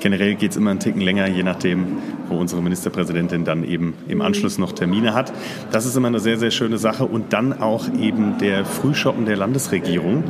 Generell 0.00 0.34
geht 0.34 0.50
es 0.52 0.56
immer 0.56 0.70
einen 0.70 0.80
Ticken 0.80 1.00
länger, 1.00 1.26
je 1.28 1.42
nachdem, 1.42 1.98
wo 2.28 2.36
unsere 2.36 2.62
Ministerpräsidentin 2.62 3.44
dann 3.44 3.64
eben 3.64 3.94
im 4.08 4.20
Anschluss 4.20 4.58
noch 4.58 4.72
Termine 4.72 5.14
hat. 5.14 5.32
Das 5.72 5.86
ist 5.86 5.96
immer 5.96 6.08
eine 6.08 6.20
sehr, 6.20 6.38
sehr 6.38 6.50
schöne 6.50 6.78
Sache. 6.78 7.04
Und 7.04 7.32
dann 7.32 7.60
auch 7.60 7.88
eben 7.98 8.38
der 8.38 8.64
Frühschoppen 8.64 9.24
der 9.24 9.36
Landesregierung. 9.36 10.24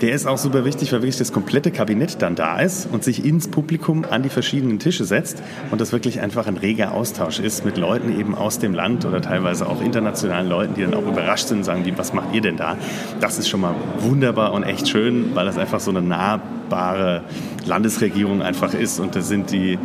Der 0.00 0.12
ist 0.12 0.26
auch 0.26 0.38
super 0.38 0.64
wichtig, 0.64 0.92
weil 0.92 1.02
wirklich 1.02 1.18
das 1.18 1.30
komplette 1.30 1.70
Kabinett 1.70 2.22
dann 2.22 2.34
da 2.34 2.58
ist 2.58 2.88
und 2.90 3.04
sich 3.04 3.22
ins 3.22 3.48
Publikum 3.48 4.06
an 4.08 4.22
die 4.22 4.30
verschiedenen 4.30 4.78
Tische 4.78 5.04
setzt 5.04 5.42
und 5.70 5.78
das 5.78 5.92
wirklich 5.92 6.20
einfach 6.20 6.46
ein 6.46 6.56
reger 6.56 6.94
Austausch 6.94 7.38
ist 7.38 7.66
mit 7.66 7.76
Leuten 7.76 8.18
eben 8.18 8.34
aus 8.34 8.58
dem 8.58 8.72
Land 8.72 9.04
oder 9.04 9.20
teilweise 9.20 9.68
auch 9.68 9.82
internationalen 9.82 10.48
Leuten, 10.48 10.72
die 10.72 10.82
dann 10.82 10.94
auch 10.94 11.06
überrascht 11.06 11.48
sind 11.48 11.58
und 11.58 11.64
sagen, 11.64 11.84
wie, 11.84 11.98
was 11.98 12.14
macht 12.14 12.34
ihr 12.34 12.40
denn 12.40 12.56
da? 12.56 12.78
Das 13.20 13.38
ist 13.38 13.50
schon 13.50 13.60
mal 13.60 13.74
wunderbar 13.98 14.54
und 14.54 14.62
echt 14.62 14.88
schön, 14.88 15.34
weil 15.34 15.44
das 15.44 15.58
einfach 15.58 15.80
so 15.80 15.90
eine 15.90 16.00
nahbare 16.00 17.22
Landesregierung 17.66 18.40
einfach 18.40 18.72
ist 18.72 19.00
und 19.00 19.14
da 19.14 19.20
sind 19.20 19.50
die 19.50 19.78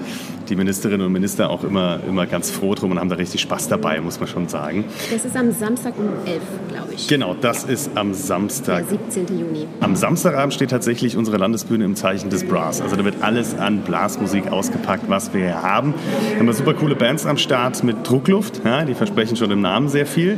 die 0.49 0.55
Ministerinnen 0.55 1.05
und 1.05 1.11
Minister 1.11 1.49
auch 1.49 1.63
immer, 1.63 1.99
immer 2.07 2.25
ganz 2.25 2.51
froh 2.51 2.75
drum 2.75 2.91
und 2.91 2.99
haben 2.99 3.09
da 3.09 3.15
richtig 3.15 3.41
Spaß 3.41 3.67
dabei, 3.67 3.99
muss 4.01 4.19
man 4.19 4.27
schon 4.27 4.47
sagen. 4.47 4.85
Das 5.11 5.25
ist 5.25 5.35
am 5.35 5.51
Samstag 5.51 5.93
um 5.97 6.09
11, 6.25 6.41
glaube 6.69 6.93
ich. 6.93 7.07
Genau, 7.07 7.35
das 7.39 7.63
ist 7.63 7.91
am 7.95 8.13
Samstag. 8.13 8.87
Der 8.89 8.99
17. 9.13 9.39
Juni. 9.39 9.67
Am 9.81 9.95
Samstagabend 9.95 10.53
steht 10.53 10.71
tatsächlich 10.71 11.17
unsere 11.17 11.37
Landesbühne 11.37 11.85
im 11.85 11.95
Zeichen 11.95 12.29
des 12.29 12.45
Brass. 12.45 12.81
Also 12.81 12.95
da 12.95 13.05
wird 13.05 13.15
alles 13.21 13.57
an 13.57 13.81
Blasmusik 13.81 14.51
ausgepackt, 14.51 15.09
was 15.09 15.33
wir 15.33 15.41
hier 15.41 15.61
haben. 15.61 15.93
Wir 16.31 16.39
haben 16.39 16.53
super 16.53 16.73
coole 16.73 16.95
Bands 16.95 17.25
am 17.25 17.37
Start 17.37 17.83
mit 17.83 18.07
Druckluft. 18.07 18.61
Ja, 18.63 18.85
die 18.85 18.93
versprechen 18.93 19.35
schon 19.35 19.51
im 19.51 19.61
Namen 19.61 19.89
sehr 19.89 20.05
viel. 20.05 20.37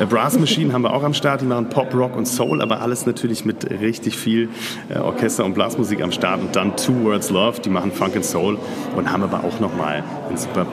Äh, 0.00 0.06
Brass 0.06 0.38
Machine 0.38 0.72
haben 0.72 0.82
wir 0.82 0.92
auch 0.92 1.02
am 1.02 1.14
Start. 1.14 1.40
Die 1.40 1.46
machen 1.46 1.68
Pop, 1.68 1.94
Rock 1.94 2.16
und 2.16 2.26
Soul, 2.26 2.62
aber 2.62 2.80
alles 2.80 3.06
natürlich 3.06 3.44
mit 3.44 3.68
richtig 3.70 4.16
viel 4.16 4.48
äh, 4.88 4.98
Orchester 4.98 5.44
und 5.44 5.54
Blasmusik 5.54 6.02
am 6.02 6.12
Start. 6.12 6.40
Und 6.40 6.56
dann 6.56 6.76
Two 6.76 7.04
Words 7.04 7.30
Love, 7.30 7.60
die 7.60 7.70
machen 7.70 7.92
Funk 7.92 8.16
and 8.16 8.24
Soul 8.24 8.58
und 8.96 9.10
haben 9.10 9.22
aber 9.22 9.44
auch 9.44 9.45
nochmal 9.60 10.02
ein 10.28 10.36
super 10.36 10.66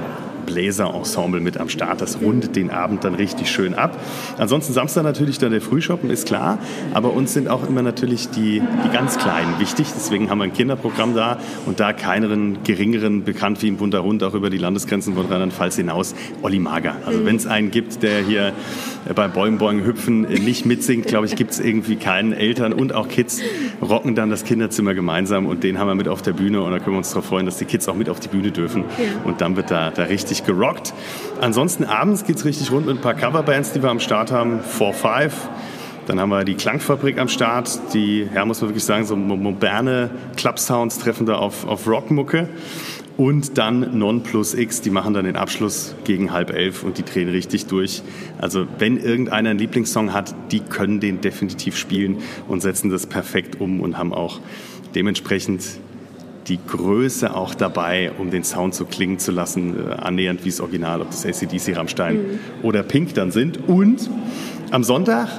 Bläser-Ensemble 0.45 1.41
mit 1.41 1.57
am 1.57 1.69
Start. 1.69 2.01
Das 2.01 2.21
rundet 2.21 2.55
den 2.55 2.69
Abend 2.69 3.03
dann 3.03 3.15
richtig 3.15 3.49
schön 3.49 3.73
ab. 3.73 3.97
Ansonsten 4.37 4.73
Samstag 4.73 5.03
natürlich 5.03 5.37
dann 5.39 5.51
der 5.51 5.61
Frühschoppen, 5.61 6.09
ist 6.09 6.27
klar. 6.27 6.59
Aber 6.93 7.13
uns 7.13 7.33
sind 7.33 7.47
auch 7.47 7.67
immer 7.67 7.81
natürlich 7.81 8.29
die, 8.29 8.61
die 8.61 8.89
ganz 8.93 9.17
Kleinen 9.17 9.59
wichtig. 9.59 9.87
Deswegen 9.95 10.29
haben 10.29 10.39
wir 10.39 10.45
ein 10.45 10.53
Kinderprogramm 10.53 11.15
da 11.15 11.39
und 11.65 11.79
da 11.79 11.93
keinen 11.93 12.63
geringeren, 12.63 13.23
bekannt 13.23 13.61
wie 13.61 13.67
im 13.67 13.77
Bunter 13.77 14.03
Hund, 14.03 14.23
auch 14.23 14.33
über 14.33 14.49
die 14.49 14.57
Landesgrenzen 14.57 15.15
von 15.15 15.25
Rheinland-Pfalz 15.25 15.75
hinaus, 15.75 16.15
Olli 16.41 16.59
Mager. 16.59 16.95
Also 17.05 17.19
mhm. 17.19 17.25
wenn 17.25 17.35
es 17.35 17.47
einen 17.47 17.71
gibt, 17.71 18.03
der 18.03 18.21
hier 18.21 18.53
bei 19.15 19.27
Boing 19.27 19.57
Boing 19.57 19.85
hüpfen 19.85 20.21
nicht 20.21 20.65
mitsingt, 20.65 21.07
glaube 21.07 21.25
ich, 21.25 21.35
gibt 21.35 21.51
es 21.51 21.59
irgendwie 21.59 21.95
keinen. 21.95 22.33
Eltern 22.33 22.73
und 22.73 22.93
auch 22.93 23.07
Kids 23.07 23.41
rocken 23.81 24.15
dann 24.15 24.29
das 24.29 24.43
Kinderzimmer 24.43 24.93
gemeinsam 24.93 25.45
und 25.45 25.63
den 25.63 25.77
haben 25.77 25.87
wir 25.87 25.95
mit 25.95 26.07
auf 26.07 26.21
der 26.21 26.33
Bühne 26.33 26.61
und 26.61 26.71
da 26.71 26.79
können 26.79 26.95
wir 26.95 26.97
uns 26.97 27.09
darauf 27.09 27.25
freuen, 27.25 27.45
dass 27.45 27.57
die 27.57 27.65
Kids 27.65 27.87
auch 27.87 27.95
mit 27.95 28.09
auf 28.09 28.19
die 28.19 28.27
Bühne 28.27 28.51
dürfen. 28.51 28.85
Und 29.23 29.41
dann 29.41 29.55
wird 29.55 29.71
da, 29.71 29.91
da 29.91 30.03
richtig 30.03 30.32
richtig 30.33 30.47
gerockt. 30.47 30.93
Ansonsten 31.41 31.83
abends 31.83 32.25
geht 32.25 32.37
es 32.37 32.45
richtig 32.45 32.71
rund 32.71 32.87
mit 32.87 32.97
ein 32.97 33.01
paar 33.01 33.13
Coverbands, 33.13 33.71
die 33.71 33.83
wir 33.83 33.89
am 33.89 33.99
Start 33.99 34.31
haben. 34.31 34.61
4-5. 34.61 35.31
Dann 36.07 36.19
haben 36.19 36.29
wir 36.29 36.43
die 36.43 36.55
Klangfabrik 36.55 37.19
am 37.19 37.29
Start, 37.29 37.93
die, 37.93 38.27
ja, 38.33 38.43
muss 38.43 38.59
man 38.59 38.71
wirklich 38.71 38.83
sagen, 38.83 39.05
so 39.05 39.15
moderne 39.15 40.09
Club-Sounds 40.35 40.99
treffen 40.99 41.25
da 41.25 41.35
auf, 41.35 41.65
auf 41.67 41.87
Rockmucke. 41.87 42.49
Und 43.15 43.59
dann 43.59 43.99
Non 43.99 44.23
Plus 44.23 44.55
X, 44.55 44.81
die 44.81 44.89
machen 44.89 45.13
dann 45.13 45.25
den 45.25 45.35
Abschluss 45.35 45.93
gegen 46.03 46.33
halb 46.33 46.49
elf 46.49 46.83
und 46.83 46.97
die 46.97 47.03
drehen 47.03 47.29
richtig 47.29 47.67
durch. 47.67 48.01
Also 48.41 48.65
wenn 48.79 48.97
irgendeiner 48.97 49.51
einen 49.51 49.59
Lieblingssong 49.59 50.13
hat, 50.13 50.33
die 50.51 50.61
können 50.61 50.99
den 50.99 51.21
definitiv 51.21 51.77
spielen 51.77 52.17
und 52.47 52.61
setzen 52.61 52.89
das 52.89 53.05
perfekt 53.05 53.61
um 53.61 53.81
und 53.81 53.99
haben 53.99 54.13
auch 54.13 54.39
dementsprechend 54.95 55.61
die 56.47 56.59
Größe 56.65 57.35
auch 57.35 57.55
dabei, 57.55 58.11
um 58.17 58.31
den 58.31 58.43
Sound 58.43 58.75
so 58.75 58.85
klingen 58.85 59.19
zu 59.19 59.31
lassen, 59.31 59.75
äh, 59.89 59.93
annähernd 59.93 60.43
wie 60.45 60.49
das 60.49 60.59
Original, 60.59 61.01
ob 61.01 61.09
das 61.09 61.25
ACDC, 61.25 61.75
Rammstein 61.77 62.15
mhm. 62.15 62.39
oder 62.63 62.83
Pink 62.83 63.13
dann 63.13 63.31
sind. 63.31 63.67
Und 63.67 64.09
am 64.71 64.83
Sonntag 64.83 65.29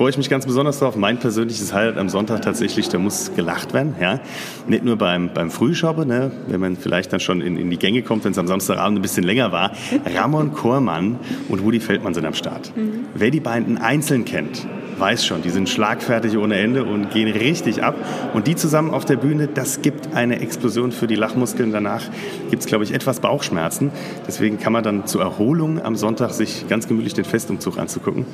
freue 0.00 0.08
ich 0.08 0.16
mich 0.16 0.30
ganz 0.30 0.46
besonders 0.46 0.78
drauf. 0.78 0.96
Mein 0.96 1.18
persönliches 1.18 1.74
Highlight 1.74 1.98
am 1.98 2.08
Sonntag 2.08 2.40
tatsächlich, 2.40 2.88
da 2.88 2.96
muss 2.96 3.32
gelacht 3.36 3.74
werden. 3.74 3.96
Ja? 4.00 4.18
Nicht 4.66 4.82
nur 4.82 4.96
beim, 4.96 5.34
beim 5.34 5.50
Frühschoppe, 5.50 6.06
ne? 6.06 6.30
wenn 6.48 6.58
man 6.58 6.78
vielleicht 6.78 7.12
dann 7.12 7.20
schon 7.20 7.42
in, 7.42 7.58
in 7.58 7.68
die 7.68 7.76
Gänge 7.76 8.00
kommt, 8.00 8.24
wenn 8.24 8.32
es 8.32 8.38
am 8.38 8.46
Samstagabend 8.46 8.98
ein 8.98 9.02
bisschen 9.02 9.24
länger 9.24 9.52
war. 9.52 9.72
Ramon 10.06 10.54
Kormann 10.54 11.18
und 11.50 11.58
Rudi 11.58 11.80
Feldmann 11.80 12.14
sind 12.14 12.24
am 12.24 12.32
Start. 12.32 12.74
Mhm. 12.74 13.08
Wer 13.14 13.30
die 13.30 13.40
beiden 13.40 13.76
einzeln 13.76 14.24
kennt, 14.24 14.66
weiß 15.00 15.24
schon, 15.24 15.42
die 15.42 15.50
sind 15.50 15.68
schlagfertig 15.68 16.36
ohne 16.36 16.56
Ende 16.56 16.84
und 16.84 17.10
gehen 17.10 17.28
richtig 17.32 17.82
ab. 17.82 17.96
Und 18.34 18.46
die 18.46 18.54
zusammen 18.54 18.90
auf 18.90 19.04
der 19.04 19.16
Bühne, 19.16 19.48
das 19.48 19.82
gibt 19.82 20.14
eine 20.14 20.40
Explosion 20.40 20.92
für 20.92 21.06
die 21.06 21.14
Lachmuskeln. 21.14 21.72
Danach 21.72 22.02
gibt 22.50 22.62
es, 22.62 22.66
glaube 22.66 22.84
ich, 22.84 22.92
etwas 22.92 23.20
Bauchschmerzen. 23.20 23.90
Deswegen 24.28 24.60
kann 24.60 24.72
man 24.72 24.84
dann 24.84 25.06
zur 25.06 25.22
Erholung 25.22 25.82
am 25.82 25.96
Sonntag 25.96 26.30
sich 26.32 26.68
ganz 26.68 26.86
gemütlich 26.86 27.14
den 27.14 27.24
Festumzug 27.24 27.78
anzugucken, 27.78 28.26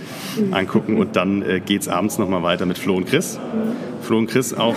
angucken 0.51 0.99
und 0.99 1.17
dann 1.17 1.43
äh, 1.43 1.56
geht 1.61 1.83
es 1.83 1.89
abends 1.89 2.19
nochmal 2.19 2.43
weiter 2.43 2.67
mit 2.67 2.79
Flo 2.79 2.97
und 2.97 3.07
Chris. 3.07 3.39
Flo 4.03 4.19
und 4.19 4.29
Chris 4.29 4.55
auch 4.55 4.77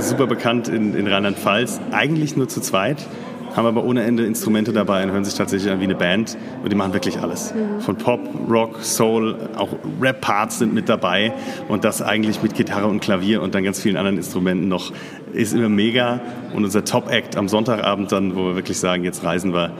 super 0.00 0.26
bekannt 0.26 0.68
in, 0.68 0.94
in 0.94 1.06
Rheinland-Pfalz, 1.06 1.80
eigentlich 1.92 2.36
nur 2.36 2.48
zu 2.48 2.60
zweit 2.60 3.06
haben 3.54 3.66
aber 3.66 3.84
ohne 3.84 4.02
Ende 4.02 4.26
Instrumente 4.26 4.72
dabei 4.72 5.04
und 5.04 5.12
hören 5.12 5.24
sich 5.24 5.34
tatsächlich 5.34 5.72
an 5.72 5.80
wie 5.80 5.84
eine 5.84 5.94
Band 5.94 6.36
und 6.62 6.72
die 6.72 6.76
machen 6.76 6.92
wirklich 6.92 7.20
alles. 7.20 7.54
Von 7.80 7.96
Pop, 7.96 8.20
Rock, 8.50 8.82
Soul, 8.82 9.36
auch 9.56 9.68
Rap-Parts 10.00 10.58
sind 10.58 10.74
mit 10.74 10.88
dabei 10.88 11.32
und 11.68 11.84
das 11.84 12.02
eigentlich 12.02 12.42
mit 12.42 12.54
Gitarre 12.54 12.86
und 12.86 13.00
Klavier 13.00 13.42
und 13.42 13.54
dann 13.54 13.62
ganz 13.64 13.80
vielen 13.80 13.96
anderen 13.96 14.16
Instrumenten 14.16 14.68
noch. 14.68 14.92
Ist 15.32 15.52
immer 15.52 15.68
mega 15.68 16.20
und 16.54 16.64
unser 16.64 16.84
Top-Act 16.84 17.36
am 17.36 17.48
Sonntagabend 17.48 18.12
dann, 18.12 18.36
wo 18.36 18.44
wir 18.44 18.56
wirklich 18.56 18.78
sagen, 18.78 19.04
jetzt 19.04 19.24
reisen 19.24 19.52
wir 19.52 19.72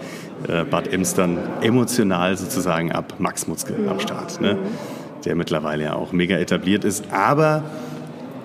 äh, 0.49 0.65
Bad 0.65 0.93
Ems 0.93 1.15
dann 1.15 1.39
emotional 1.61 2.37
sozusagen 2.37 2.93
ab. 2.93 3.15
Max 3.19 3.47
Mutzke 3.47 3.75
am 3.89 4.01
Start, 4.01 4.41
ne? 4.41 4.59
Der 5.25 5.35
mittlerweile 5.35 5.85
ja 5.85 5.95
auch 5.95 6.13
mega 6.13 6.37
etabliert 6.37 6.85
ist, 6.85 7.13
aber 7.13 7.65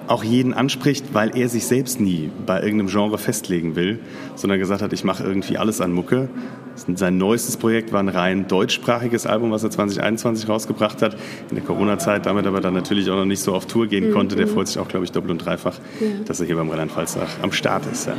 auch 0.09 0.23
jeden 0.23 0.53
anspricht, 0.55 1.13
weil 1.13 1.37
er 1.37 1.49
sich 1.49 1.65
selbst 1.65 2.01
nie 2.01 2.31
bei 2.45 2.61
irgendeinem 2.61 2.87
Genre 2.87 3.19
festlegen 3.19 3.75
will, 3.75 3.99
sondern 4.35 4.57
gesagt 4.57 4.81
hat, 4.81 4.91
ich 4.91 5.03
mache 5.03 5.23
irgendwie 5.23 5.57
alles 5.57 5.81
an 5.81 5.91
Mucke. 5.91 6.29
Sein 6.75 7.17
neuestes 7.17 7.57
Projekt 7.57 7.91
war 7.93 7.99
ein 7.99 8.09
rein 8.09 8.47
deutschsprachiges 8.47 9.27
Album, 9.27 9.51
was 9.51 9.63
er 9.63 9.69
2021 9.69 10.49
rausgebracht 10.49 11.03
hat. 11.03 11.15
In 11.49 11.55
der 11.57 11.63
Corona-Zeit, 11.63 12.25
damit 12.25 12.47
aber 12.47 12.59
dann 12.59 12.73
natürlich 12.73 13.09
auch 13.11 13.17
noch 13.17 13.25
nicht 13.25 13.41
so 13.41 13.53
auf 13.53 13.67
Tour 13.67 13.85
gehen 13.85 14.09
mhm. 14.09 14.13
konnte. 14.13 14.35
Der 14.35 14.47
freut 14.47 14.67
sich 14.67 14.79
auch, 14.79 14.87
glaube 14.87 15.05
ich, 15.05 15.11
doppelt 15.11 15.31
und 15.31 15.45
dreifach, 15.45 15.77
ja. 15.99 16.07
dass 16.25 16.39
er 16.39 16.47
hier 16.47 16.55
beim 16.55 16.69
Rheinland-Pfalz 16.69 17.17
am 17.41 17.51
Start 17.51 17.85
ist. 17.91 18.07
Ja. 18.07 18.15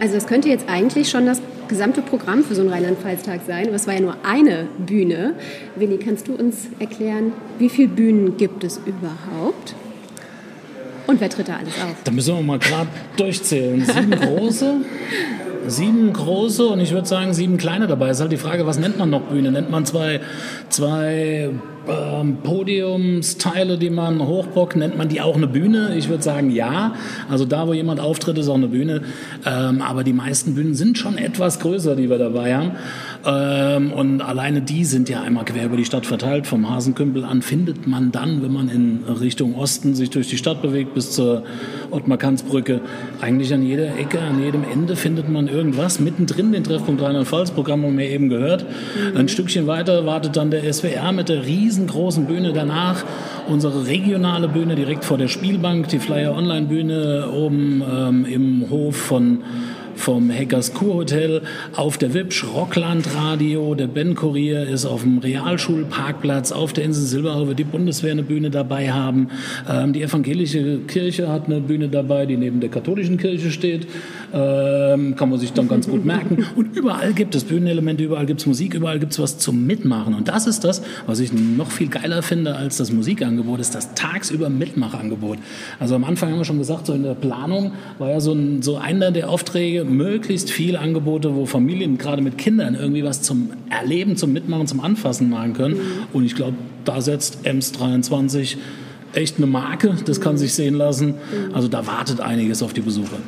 Also 0.00 0.16
es 0.16 0.26
könnte 0.26 0.48
jetzt 0.48 0.68
eigentlich 0.68 1.08
schon 1.08 1.26
das 1.26 1.40
gesamte 1.68 2.02
Programm 2.02 2.44
für 2.44 2.54
so 2.54 2.62
einen 2.62 2.70
Rheinland-Pfalz-Tag 2.70 3.40
sein. 3.46 3.66
Aber 3.66 3.76
es 3.76 3.86
war 3.86 3.94
ja 3.94 4.00
nur 4.00 4.16
eine 4.24 4.66
Bühne. 4.78 5.34
Willi, 5.76 5.98
kannst 5.98 6.28
du 6.28 6.34
uns 6.34 6.66
erklären, 6.78 7.32
wie 7.58 7.68
viele 7.68 7.88
Bühnen 7.88 8.36
gibt 8.36 8.64
es 8.64 8.80
überhaupt? 8.84 9.74
Und 11.06 11.20
wer 11.20 11.30
tritt 11.30 11.48
da 11.48 11.56
alles 11.56 11.74
auf? 11.74 11.96
Da 12.04 12.10
müssen 12.10 12.34
wir 12.34 12.42
mal 12.42 12.58
gerade 12.58 12.88
durchzählen. 13.16 13.84
Sieben 13.84 14.10
große, 14.20 14.76
sieben 15.66 16.12
große 16.12 16.66
und 16.66 16.80
ich 16.80 16.92
würde 16.92 17.06
sagen 17.06 17.34
sieben 17.34 17.56
kleine 17.56 17.86
dabei. 17.86 18.10
Ist 18.10 18.20
halt 18.20 18.32
die 18.32 18.36
Frage, 18.36 18.66
was 18.66 18.78
nennt 18.78 18.98
man 18.98 19.10
noch 19.10 19.22
Bühne? 19.22 19.52
Nennt 19.52 19.70
man 19.70 19.84
zwei, 19.84 20.20
zwei 20.68 21.50
ähm, 21.88 22.38
Podiumsteile, 22.42 23.78
die 23.78 23.90
man 23.90 24.20
hochbockt, 24.24 24.76
nennt 24.76 24.96
man 24.96 25.08
die 25.08 25.20
auch 25.20 25.36
eine 25.36 25.46
Bühne? 25.46 25.94
Ich 25.96 26.08
würde 26.08 26.22
sagen 26.22 26.50
ja. 26.50 26.94
Also 27.28 27.44
da, 27.44 27.66
wo 27.66 27.72
jemand 27.72 28.00
auftritt, 28.00 28.38
ist 28.38 28.48
auch 28.48 28.54
eine 28.54 28.68
Bühne. 28.68 29.02
Ähm, 29.44 29.82
aber 29.82 30.04
die 30.04 30.12
meisten 30.12 30.54
Bühnen 30.54 30.74
sind 30.74 30.98
schon 30.98 31.18
etwas 31.18 31.60
größer, 31.60 31.96
die 31.96 32.10
wir 32.10 32.18
dabei 32.18 32.56
haben. 32.56 32.72
Ähm, 33.26 33.92
und 33.92 34.20
alleine 34.20 34.62
die 34.62 34.84
sind 34.84 35.08
ja 35.08 35.20
einmal 35.20 35.44
quer 35.44 35.64
über 35.64 35.76
die 35.76 35.84
Stadt 35.84 36.06
verteilt. 36.06 36.46
Vom 36.46 36.70
Hasenkümpel 36.70 37.24
an 37.24 37.42
findet 37.42 37.86
man 37.86 38.12
dann, 38.12 38.40
wenn 38.40 38.52
man 38.52 38.68
in 38.68 39.02
Richtung 39.20 39.56
Osten 39.56 39.96
sich 39.96 40.10
durch 40.10 40.28
die 40.28 40.36
Stadt 40.36 40.62
bewegt, 40.62 40.94
bis 40.94 41.10
zur 41.10 41.42
Ottmar-Kanz-Brücke, 41.90 42.80
eigentlich 43.20 43.52
an 43.52 43.62
jeder 43.62 43.98
Ecke, 43.98 44.20
an 44.20 44.40
jedem 44.40 44.62
Ende 44.62 44.94
findet 44.94 45.28
man 45.28 45.48
irgendwas. 45.48 45.98
Mittendrin 45.98 46.52
den 46.52 46.62
Treffpunkt 46.62 47.02
Rheinland-Pfalz-Programm 47.02 47.82
haben 47.82 47.98
wir 47.98 48.08
eben 48.08 48.28
gehört. 48.28 48.64
Mhm. 48.64 49.16
Ein 49.16 49.28
Stückchen 49.28 49.66
weiter 49.66 50.06
wartet 50.06 50.36
dann 50.36 50.52
der 50.52 50.72
SWR 50.72 51.10
mit 51.10 51.28
der 51.28 51.44
riesengroßen 51.46 52.26
Bühne 52.26 52.52
danach. 52.52 53.04
Unsere 53.48 53.88
regionale 53.88 54.46
Bühne 54.46 54.76
direkt 54.76 55.04
vor 55.04 55.18
der 55.18 55.28
Spielbank, 55.28 55.88
die 55.88 55.98
Flyer 55.98 56.32
Online-Bühne 56.32 57.28
oben 57.32 57.82
ähm, 57.82 58.24
im 58.24 58.70
Hof 58.70 58.96
von 58.96 59.42
vom 59.96 60.30
Hackers 60.30 60.72
Kurhotel 60.74 61.42
auf 61.74 61.98
der 61.98 62.14
Wipsch, 62.14 62.44
Rockland 62.44 63.14
Radio, 63.14 63.74
der 63.74 63.86
Ben 63.86 64.14
Kurier 64.14 64.66
ist 64.68 64.86
auf 64.86 65.02
dem 65.02 65.18
Realschulparkplatz 65.18 66.52
auf 66.52 66.72
der 66.72 66.84
Insel 66.84 67.04
Silberhau, 67.04 67.48
wird 67.48 67.58
die 67.58 67.64
Bundeswehr 67.64 68.12
eine 68.12 68.22
Bühne 68.22 68.50
dabei 68.50 68.92
haben. 68.92 69.30
Ähm, 69.68 69.92
die 69.92 70.02
evangelische 70.02 70.78
Kirche 70.86 71.28
hat 71.28 71.46
eine 71.46 71.60
Bühne 71.60 71.88
dabei, 71.88 72.26
die 72.26 72.36
neben 72.36 72.60
der 72.60 72.70
katholischen 72.70 73.16
Kirche 73.16 73.50
steht. 73.50 73.86
Ähm, 74.38 75.16
kann 75.16 75.30
man 75.30 75.38
sich 75.38 75.54
dann 75.54 75.66
ganz 75.66 75.88
gut 75.88 76.04
merken. 76.04 76.44
Und 76.56 76.76
überall 76.76 77.14
gibt 77.14 77.34
es 77.34 77.44
Bühnenelemente, 77.44 78.04
überall 78.04 78.26
gibt 78.26 78.40
es 78.40 78.46
Musik, 78.46 78.74
überall 78.74 78.98
gibt 78.98 79.12
es 79.12 79.18
was 79.18 79.38
zum 79.38 79.66
Mitmachen. 79.66 80.12
Und 80.12 80.28
das 80.28 80.46
ist 80.46 80.62
das, 80.62 80.82
was 81.06 81.20
ich 81.20 81.32
noch 81.32 81.70
viel 81.70 81.88
geiler 81.88 82.22
finde 82.22 82.54
als 82.54 82.76
das 82.76 82.92
Musikangebot, 82.92 83.60
ist 83.60 83.74
das 83.74 83.94
tagsüber 83.94 84.50
Mitmachangebot. 84.50 85.38
Also 85.80 85.94
am 85.94 86.04
Anfang 86.04 86.32
haben 86.32 86.38
wir 86.38 86.44
schon 86.44 86.58
gesagt, 86.58 86.86
so 86.86 86.92
in 86.92 87.04
der 87.04 87.14
Planung 87.14 87.72
war 87.96 88.10
ja 88.10 88.20
so, 88.20 88.34
ein, 88.34 88.60
so 88.60 88.76
einer 88.76 89.10
der 89.10 89.30
Aufträge, 89.30 89.86
möglichst 89.86 90.50
viele 90.50 90.80
Angebote, 90.80 91.34
wo 91.34 91.46
Familien 91.46 91.96
gerade 91.96 92.20
mit 92.20 92.36
Kindern 92.36 92.74
irgendwie 92.74 93.04
was 93.04 93.22
zum 93.22 93.52
Erleben, 93.70 94.16
zum 94.16 94.34
Mitmachen, 94.34 94.66
zum 94.66 94.80
Anfassen 94.80 95.30
machen 95.30 95.54
können. 95.54 95.76
Mhm. 95.76 95.80
Und 96.12 96.24
ich 96.26 96.34
glaube, 96.34 96.56
da 96.84 97.00
setzt 97.00 97.46
EMS 97.46 97.72
23 97.72 98.58
echt 99.16 99.38
eine 99.38 99.46
Marke, 99.46 99.96
das 100.04 100.20
kann 100.20 100.36
sich 100.36 100.52
sehen 100.52 100.74
lassen. 100.74 101.14
Also 101.54 101.68
da 101.68 101.86
wartet 101.86 102.20
einiges 102.20 102.62
auf 102.62 102.74
die 102.74 102.82
Besucher. 102.82 103.18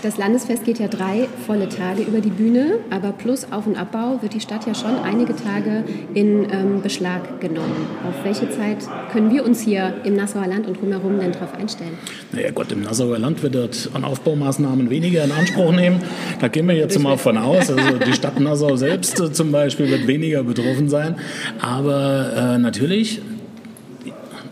Das 0.00 0.16
Landesfest 0.16 0.64
geht 0.64 0.78
ja 0.78 0.86
drei 0.86 1.26
volle 1.44 1.68
Tage 1.68 2.02
über 2.02 2.20
die 2.20 2.30
Bühne, 2.30 2.78
aber 2.88 3.10
plus 3.10 3.50
Auf- 3.50 3.66
und 3.66 3.76
Abbau 3.76 4.22
wird 4.22 4.32
die 4.32 4.40
Stadt 4.40 4.64
ja 4.64 4.72
schon 4.72 4.94
einige 5.02 5.34
Tage 5.34 5.82
in 6.14 6.46
ähm, 6.52 6.82
Beschlag 6.82 7.40
genommen. 7.40 7.74
Auf 8.08 8.24
welche 8.24 8.48
Zeit 8.48 8.78
können 9.10 9.32
wir 9.32 9.44
uns 9.44 9.60
hier 9.60 9.94
im 10.04 10.14
Nassauer 10.14 10.46
Land 10.46 10.68
und 10.68 10.80
drumherum 10.80 11.18
denn 11.18 11.32
darauf 11.32 11.52
einstellen? 11.52 11.98
Naja 12.30 12.52
Gott, 12.52 12.70
im 12.70 12.82
Nassauer 12.82 13.18
Land 13.18 13.42
wird 13.42 13.56
das 13.56 13.92
an 13.92 14.04
Aufbaumaßnahmen 14.04 14.88
weniger 14.88 15.24
in 15.24 15.32
Anspruch 15.32 15.72
nehmen. 15.72 16.00
Da 16.40 16.46
gehen 16.46 16.68
wir 16.68 16.76
jetzt 16.76 16.96
mal 17.00 17.18
von 17.18 17.36
aus. 17.36 17.68
Also 17.68 17.98
die 17.98 18.12
Stadt 18.12 18.38
Nassau 18.38 18.76
selbst 18.76 19.18
äh, 19.18 19.32
zum 19.32 19.50
Beispiel 19.50 19.90
wird 19.90 20.06
weniger 20.06 20.44
betroffen 20.44 20.88
sein. 20.88 21.16
Aber 21.60 22.54
äh, 22.54 22.58
natürlich, 22.58 23.20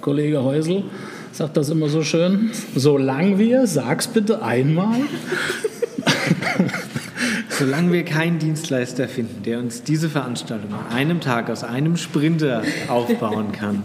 Kollege 0.01 0.43
Häusl, 0.43 0.83
sagt 1.37 1.57
das 1.57 1.69
immer 1.69 1.89
so 1.89 2.03
schön, 2.03 2.51
solange 2.75 3.39
wir, 3.39 3.67
sag's 3.67 4.09
bitte 4.09 4.43
einmal, 4.43 5.01
Solange 7.59 7.91
wir 7.91 8.05
keinen 8.05 8.39
Dienstleister 8.39 9.09
finden, 9.09 9.43
der 9.43 9.59
uns 9.59 9.83
diese 9.83 10.11
Veranstaltung 10.11 10.75
an 10.75 10.95
einem 10.95 11.21
Tag 11.21 11.49
aus 11.49 11.65
einem 11.65 11.97
Sprinter 11.97 12.63
aufbauen 12.89 13.53
kann, 13.53 13.83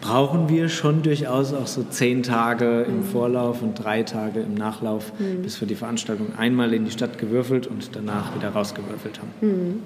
brauchen 0.00 0.48
wir 0.48 0.68
schon 0.68 1.02
durchaus 1.02 1.52
auch 1.52 1.66
so 1.66 1.82
zehn 1.82 2.22
Tage 2.22 2.82
im 2.82 3.02
Vorlauf 3.02 3.60
und 3.60 3.74
drei 3.74 4.04
Tage 4.04 4.40
im 4.40 4.54
Nachlauf, 4.54 5.12
bis 5.42 5.60
wir 5.60 5.66
die 5.66 5.74
Veranstaltung 5.74 6.36
einmal 6.36 6.72
in 6.74 6.84
die 6.84 6.92
Stadt 6.92 7.18
gewürfelt 7.18 7.66
und 7.66 7.90
danach 7.96 8.36
wieder 8.36 8.50
rausgewürfelt 8.50 9.18
haben. 9.18 9.80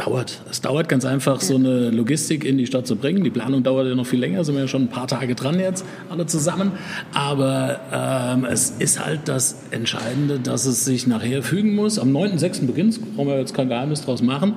Dauert. 0.00 0.40
Es 0.50 0.60
dauert 0.62 0.88
ganz 0.88 1.04
einfach, 1.04 1.40
so 1.40 1.56
eine 1.56 1.90
Logistik 1.90 2.44
in 2.44 2.56
die 2.56 2.66
Stadt 2.66 2.86
zu 2.86 2.96
bringen. 2.96 3.22
Die 3.22 3.30
Planung 3.30 3.62
dauert 3.62 3.86
ja 3.86 3.94
noch 3.94 4.06
viel 4.06 4.18
länger, 4.18 4.44
sind 4.44 4.54
wir 4.54 4.62
ja 4.62 4.68
schon 4.68 4.84
ein 4.84 4.88
paar 4.88 5.06
Tage 5.06 5.34
dran 5.34 5.60
jetzt, 5.60 5.84
alle 6.08 6.26
zusammen. 6.26 6.72
Aber 7.12 7.80
ähm, 7.92 8.46
es 8.46 8.70
ist 8.78 9.04
halt 9.04 9.20
das 9.26 9.56
Entscheidende, 9.70 10.40
dass 10.40 10.64
es 10.64 10.84
sich 10.84 11.06
nachher 11.06 11.42
fügen 11.42 11.74
muss. 11.74 11.98
Am 11.98 12.16
9.6. 12.16 12.66
beginnt 12.66 12.94
es, 12.94 12.98
brauchen 12.98 13.28
wir 13.28 13.38
jetzt 13.38 13.52
kein 13.52 13.68
Geheimnis 13.68 14.00
draus 14.02 14.22
machen. 14.22 14.54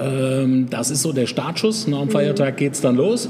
Ähm, 0.00 0.68
das 0.70 0.90
ist 0.90 1.02
so 1.02 1.12
der 1.12 1.26
Startschuss. 1.26 1.86
Nach 1.86 2.00
dem 2.00 2.10
Feiertag 2.10 2.56
geht 2.56 2.72
es 2.72 2.80
dann 2.80 2.96
los. 2.96 3.28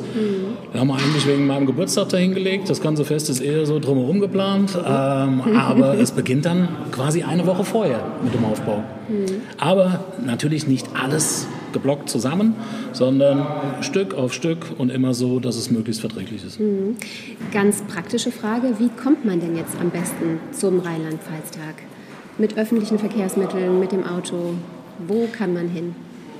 Wir 0.70 0.80
haben 0.80 0.90
eigentlich 0.90 1.26
wegen 1.26 1.46
meinem 1.46 1.66
Geburtstag 1.66 2.10
dahin 2.10 2.34
gelegt. 2.34 2.70
Das 2.70 2.80
ganze 2.80 3.04
Fest 3.04 3.28
ist 3.28 3.40
eher 3.40 3.66
so 3.66 3.80
drumherum 3.80 4.20
geplant. 4.20 4.76
Ähm, 4.76 5.40
aber 5.56 5.98
es 5.98 6.12
beginnt 6.12 6.46
dann 6.46 6.68
quasi 6.92 7.24
eine 7.24 7.46
Woche 7.46 7.64
vorher 7.64 8.00
mit 8.22 8.34
dem 8.34 8.44
Aufbau. 8.44 8.84
Aber 9.58 10.04
natürlich 10.24 10.66
nicht 10.66 10.86
alles 11.00 11.46
geblockt 11.76 12.08
zusammen, 12.08 12.54
sondern 12.92 13.46
Stück 13.82 14.14
auf 14.14 14.32
Stück 14.32 14.66
und 14.78 14.90
immer 14.90 15.12
so, 15.12 15.40
dass 15.40 15.56
es 15.56 15.70
möglichst 15.70 16.00
verträglich 16.00 16.42
ist. 16.42 16.58
Ganz 17.52 17.82
praktische 17.82 18.32
Frage, 18.32 18.78
wie 18.78 18.88
kommt 18.88 19.26
man 19.26 19.40
denn 19.40 19.54
jetzt 19.56 19.76
am 19.78 19.90
besten 19.90 20.40
zum 20.52 20.80
Rheinland-Pfalz-Tag? 20.80 21.74
Mit 22.38 22.56
öffentlichen 22.56 22.98
Verkehrsmitteln, 22.98 23.78
mit 23.78 23.92
dem 23.92 24.04
Auto? 24.04 24.54
Wo 25.06 25.28
kann 25.36 25.52
man 25.52 25.68
hin? 25.68 25.94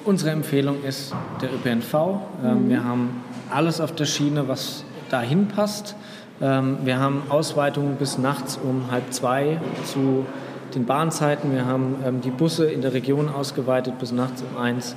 Unsere 0.06 0.30
Empfehlung 0.30 0.82
ist 0.82 1.14
der 1.42 1.50
ÖPNV. 1.52 1.94
Ähm, 2.42 2.68
Wir 2.68 2.82
haben 2.82 3.10
alles 3.50 3.80
auf 3.80 3.94
der 3.94 4.06
Schiene, 4.06 4.48
was 4.48 4.84
dahin 5.10 5.48
passt. 5.48 5.96
Ähm, 6.40 6.78
Wir 6.84 6.98
haben 6.98 7.22
Ausweitungen 7.28 7.96
bis 7.96 8.16
nachts 8.16 8.58
um 8.62 8.90
halb 8.90 9.12
zwei 9.12 9.60
zu 9.84 10.24
den 10.76 10.84
Bahnzeiten. 10.84 11.52
Wir 11.52 11.66
haben 11.66 11.96
ähm, 12.06 12.20
die 12.20 12.30
Busse 12.30 12.70
in 12.70 12.82
der 12.82 12.92
Region 12.92 13.28
ausgeweitet 13.28 13.98
bis 13.98 14.12
nachts 14.12 14.42
um 14.42 14.60
eins. 14.60 14.94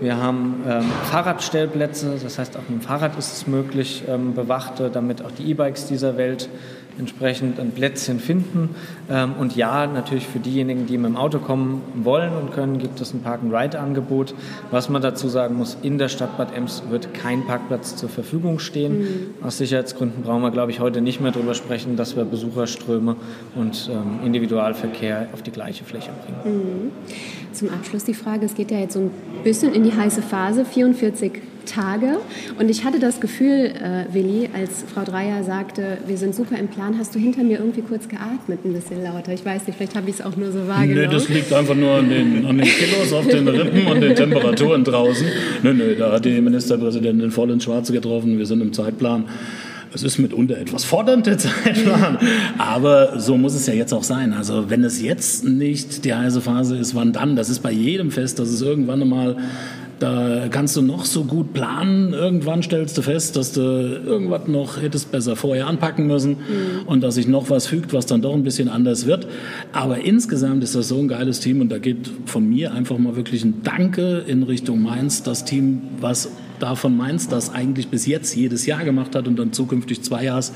Wir 0.00 0.16
haben 0.16 0.64
ähm, 0.66 0.84
Fahrradstellplätze, 1.10 2.16
das 2.20 2.38
heißt 2.38 2.56
auch 2.56 2.62
mit 2.68 2.80
dem 2.80 2.80
Fahrrad 2.80 3.16
ist 3.18 3.32
es 3.32 3.46
möglich, 3.46 4.04
ähm, 4.08 4.34
bewachte, 4.34 4.90
damit 4.90 5.24
auch 5.24 5.30
die 5.30 5.48
E-Bikes 5.50 5.86
dieser 5.86 6.16
Welt 6.16 6.48
entsprechend 6.98 7.58
ein 7.58 7.70
Plätzchen 7.72 8.20
finden. 8.20 8.70
Ähm, 9.10 9.34
und 9.38 9.56
ja, 9.56 9.86
natürlich 9.86 10.26
für 10.26 10.38
diejenigen, 10.38 10.86
die 10.86 10.98
mit 10.98 11.10
dem 11.10 11.16
Auto 11.16 11.38
kommen 11.38 11.82
wollen 11.94 12.32
und 12.34 12.52
können, 12.52 12.78
gibt 12.78 13.00
es 13.00 13.14
ein 13.14 13.22
Park-and-Ride-Angebot. 13.22 14.34
Was 14.70 14.88
man 14.88 15.02
dazu 15.02 15.28
sagen 15.28 15.56
muss, 15.56 15.76
in 15.82 15.98
der 15.98 16.08
Stadt 16.08 16.36
Bad 16.36 16.56
Ems 16.56 16.82
wird 16.90 17.14
kein 17.14 17.46
Parkplatz 17.46 17.96
zur 17.96 18.08
Verfügung 18.08 18.58
stehen. 18.58 19.34
Aus 19.42 19.58
Sicherheitsgründen 19.58 20.22
brauchen 20.22 20.42
wir, 20.42 20.50
glaube 20.50 20.70
ich, 20.70 20.80
heute 20.80 21.00
nicht 21.00 21.20
mehr 21.20 21.32
darüber 21.32 21.54
sprechen, 21.54 21.96
dass 21.96 22.16
wir 22.16 22.24
Besucherströme 22.24 23.16
und 23.54 23.90
ähm, 23.92 24.24
Individualverkehr 24.24 25.28
auf 25.32 25.42
die 25.42 25.50
gleiche 25.50 25.84
Fläche 25.84 26.10
bringen. 26.24 26.92
Zum 27.52 27.68
Abschluss 27.70 28.04
die 28.04 28.14
Frage, 28.14 28.46
es 28.46 28.54
geht 28.54 28.70
ja 28.70 28.78
jetzt 28.78 28.94
so 28.94 29.00
ein 29.00 29.10
bisschen 29.44 29.72
in 29.74 29.84
die 29.84 29.92
heiße 29.92 30.22
Phase, 30.22 30.64
44 30.64 31.32
Tage. 31.64 32.18
Und 32.58 32.68
ich 32.68 32.84
hatte 32.84 32.98
das 32.98 33.20
Gefühl, 33.20 33.72
äh, 33.74 34.12
Willi, 34.12 34.48
als 34.54 34.84
Frau 34.92 35.04
Dreier 35.04 35.44
sagte, 35.44 35.98
wir 36.06 36.16
sind 36.16 36.34
super 36.34 36.58
im 36.58 36.68
Plan, 36.68 36.98
hast 36.98 37.14
du 37.14 37.18
hinter 37.18 37.42
mir 37.44 37.58
irgendwie 37.58 37.82
kurz 37.82 38.08
geatmet, 38.08 38.64
ein 38.64 38.72
bisschen 38.72 39.02
lauter. 39.02 39.32
Ich 39.32 39.44
weiß 39.44 39.66
nicht, 39.66 39.76
vielleicht 39.76 39.96
habe 39.96 40.08
ich 40.10 40.16
es 40.16 40.24
auch 40.24 40.36
nur 40.36 40.52
so 40.52 40.66
wahrgenommen. 40.68 41.08
Nee, 41.08 41.12
das 41.12 41.28
liegt 41.28 41.52
einfach 41.52 41.74
nur 41.74 41.92
an 41.92 42.08
den, 42.08 42.46
an 42.46 42.58
den 42.58 42.66
Kilos 42.66 43.12
auf 43.12 43.26
den 43.26 43.48
Rippen 43.48 43.86
und 43.86 44.00
den 44.00 44.14
Temperaturen 44.14 44.84
draußen. 44.84 45.26
Nö, 45.62 45.72
nö, 45.72 45.94
da 45.96 46.12
hat 46.12 46.24
die 46.24 46.40
Ministerpräsidentin 46.40 47.30
voll 47.30 47.50
ins 47.50 47.64
Schwarze 47.64 47.92
getroffen. 47.92 48.38
Wir 48.38 48.46
sind 48.46 48.60
im 48.60 48.72
Zeitplan. 48.72 49.24
Es 49.94 50.02
ist 50.02 50.18
mitunter 50.18 50.56
etwas 50.56 50.84
fordernd, 50.84 51.26
der 51.26 51.38
Zeitplan. 51.38 52.18
Aber 52.58 53.20
so 53.20 53.36
muss 53.36 53.54
es 53.54 53.66
ja 53.66 53.74
jetzt 53.74 53.92
auch 53.92 54.04
sein. 54.04 54.32
Also 54.32 54.70
wenn 54.70 54.84
es 54.84 55.02
jetzt 55.02 55.44
nicht 55.44 56.04
die 56.04 56.14
heiße 56.14 56.40
Phase 56.40 56.76
ist, 56.76 56.94
wann 56.94 57.12
dann? 57.12 57.36
Das 57.36 57.50
ist 57.50 57.60
bei 57.60 57.72
jedem 57.72 58.10
Fest, 58.10 58.38
dass 58.38 58.48
es 58.48 58.62
irgendwann 58.62 59.02
einmal 59.02 59.36
da 60.02 60.48
kannst 60.50 60.76
du 60.76 60.82
noch 60.82 61.04
so 61.04 61.24
gut 61.24 61.52
planen. 61.52 62.12
Irgendwann 62.12 62.62
stellst 62.62 62.98
du 62.98 63.02
fest, 63.02 63.36
dass 63.36 63.52
du 63.52 63.60
irgendwas 63.60 64.48
noch 64.48 64.80
hättest 64.82 65.12
besser 65.12 65.36
vorher 65.36 65.68
anpacken 65.68 66.06
müssen 66.06 66.38
und 66.86 67.02
dass 67.02 67.14
sich 67.14 67.28
noch 67.28 67.50
was 67.50 67.66
fügt, 67.66 67.92
was 67.92 68.06
dann 68.06 68.20
doch 68.20 68.34
ein 68.34 68.42
bisschen 68.42 68.68
anders 68.68 69.06
wird. 69.06 69.28
Aber 69.72 69.98
insgesamt 69.98 70.64
ist 70.64 70.74
das 70.74 70.88
so 70.88 70.98
ein 70.98 71.08
geiles 71.08 71.40
Team 71.40 71.60
und 71.60 71.68
da 71.68 71.78
geht 71.78 72.10
von 72.26 72.48
mir 72.48 72.74
einfach 72.74 72.98
mal 72.98 73.14
wirklich 73.16 73.44
ein 73.44 73.62
Danke 73.62 74.24
in 74.26 74.42
Richtung 74.42 74.82
Mainz, 74.82 75.22
das 75.22 75.44
Team, 75.44 75.82
was 76.00 76.30
davon 76.58 76.96
Mainz 76.96 77.28
das 77.28 77.52
eigentlich 77.52 77.88
bis 77.88 78.06
jetzt 78.06 78.36
jedes 78.36 78.66
Jahr 78.66 78.84
gemacht 78.84 79.14
hat 79.16 79.26
und 79.26 79.36
dann 79.36 79.52
zukünftig 79.52 80.02
zwei 80.02 80.24
Jahres, 80.24 80.52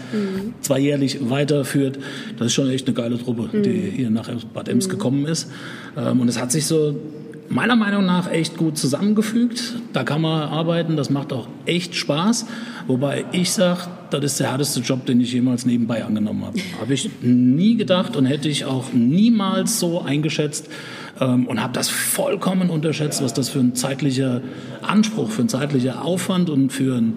zweijährlich 0.61 1.31
weiterführt. 1.31 1.99
Das 2.39 2.49
ist 2.49 2.55
schon 2.55 2.69
echt 2.71 2.87
eine 2.87 2.95
geile 2.95 3.19
Truppe, 3.19 3.49
die 3.61 3.93
hier 3.95 4.11
nach 4.11 4.29
Bad 4.55 4.69
Ems 4.69 4.89
gekommen 4.89 5.27
ist. 5.27 5.51
Ähm, 5.97 6.21
Und 6.21 6.29
es 6.29 6.41
hat 6.41 6.53
sich 6.53 6.67
so 6.67 6.97
meiner 7.49 7.77
Meinung 7.77 8.05
nach 8.05 8.31
echt 8.31 8.57
gut 8.57 8.79
zusammengefügt. 8.79 9.75
Da 9.93 10.05
kann 10.05 10.21
man 10.21 10.43
arbeiten, 10.43 10.97
das 10.97 11.11
macht 11.11 11.33
auch 11.33 11.49
echt 11.65 11.95
Spaß. 11.95 12.47
Wobei 12.87 13.25
ich 13.33 13.51
sage, 13.53 13.83
das 14.11 14.25
ist 14.25 14.41
der 14.41 14.51
härteste 14.51 14.81
Job, 14.81 15.07
den 15.07 15.21
ich 15.21 15.33
jemals 15.33 15.67
nebenbei 15.67 16.05
angenommen 16.05 16.45
habe. 16.45 16.59
Habe 16.81 16.95
ich 16.95 17.11
nie 17.23 17.77
gedacht 17.77 18.17
und 18.17 18.27
hätte 18.27 18.49
ich 18.49 18.65
auch 18.65 18.93
niemals 18.93 19.81
so 19.81 20.01
eingeschätzt 20.01 20.69
ähm, 21.21 21.47
und 21.47 21.63
habe 21.63 21.73
das 21.73 21.89
vollkommen 21.89 22.71
unterschätzt, 22.71 23.23
was 23.23 23.35
das 23.35 23.49
für 23.49 23.61
ein 23.61 23.75
zeitlicher 23.75 24.43
Anspruch, 24.83 25.31
für 25.31 25.43
ein 25.43 25.49
zeitlicher 25.49 26.05
Aufwand 26.05 26.51
und 26.51 26.71
für 26.71 26.97
ein 26.97 27.17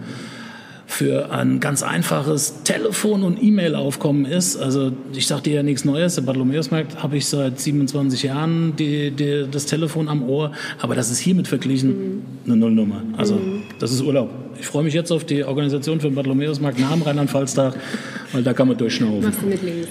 für 0.90 1.32
ein 1.32 1.60
ganz 1.60 1.84
einfaches 1.84 2.64
Telefon- 2.64 3.22
und 3.22 3.42
E-Mail-Aufkommen 3.42 4.26
ist. 4.26 4.58
Also 4.58 4.92
ich 5.14 5.28
sage 5.28 5.44
dir 5.44 5.54
ja 5.54 5.64
nichts 5.64 5.86
Neues, 5.86 6.16
der 6.16 6.24
Bartholomäusmarkt 6.24 7.04
habe 7.04 7.16
ich 7.16 7.28
seit 7.28 7.60
27 7.60 8.24
Jahren 8.24 8.76
die, 8.76 9.12
die, 9.12 9.46
das 9.50 9.68
Telefon 9.68 10.10
am 10.10 10.28
Ohr, 10.28 10.52
aber 10.80 10.96
das 10.96 11.12
ist 11.12 11.20
hiermit 11.20 11.48
verglichen 11.48 12.24
eine 12.48 12.58
Nullnummer. 12.58 13.04
Also 13.16 13.40
das 13.78 13.92
ist 13.92 14.02
Urlaub. 14.02 14.32
Ich 14.60 14.66
freue 14.66 14.84
mich 14.84 14.96
jetzt 14.96 15.12
auf 15.12 15.24
die 15.26 15.44
Organisation 15.44 16.02
für 16.02 16.08
den 16.08 16.16
Bartholomäusmarkt 16.16 16.80
nach 16.80 16.92
dem 16.92 17.04
Rheinland-Pfalz-Tag, 17.04 17.76
weil 18.34 18.42
da 18.42 18.54
kann 18.54 18.68
man 18.68 18.76
durchschnaufen. 18.76 19.22
Machst 19.22 19.42
du 19.44 19.46
mit 19.46 19.62
links. 19.62 19.88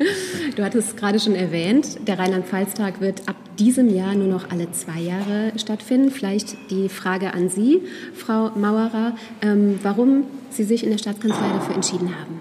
Du 0.56 0.64
hattest 0.64 0.88
es 0.88 0.96
gerade 0.96 1.20
schon 1.20 1.34
erwähnt, 1.34 2.08
der 2.08 2.18
Rheinland-Pfalz-Tag 2.18 3.00
wird 3.00 3.28
ab 3.28 3.36
diesem 3.58 3.94
Jahr 3.94 4.14
nur 4.14 4.28
noch 4.28 4.50
alle 4.50 4.70
zwei 4.72 5.00
Jahre 5.00 5.52
stattfinden. 5.56 6.10
Vielleicht 6.10 6.70
die 6.70 6.88
Frage 6.88 7.34
an 7.34 7.48
Sie, 7.48 7.82
Frau 8.14 8.50
Mauerer, 8.56 9.14
ähm, 9.42 9.78
warum 9.82 10.24
Sie 10.50 10.64
sich 10.64 10.82
in 10.82 10.90
der 10.90 10.98
Staatskanzlei 10.98 11.48
dafür 11.52 11.74
entschieden 11.74 12.14
haben. 12.18 12.40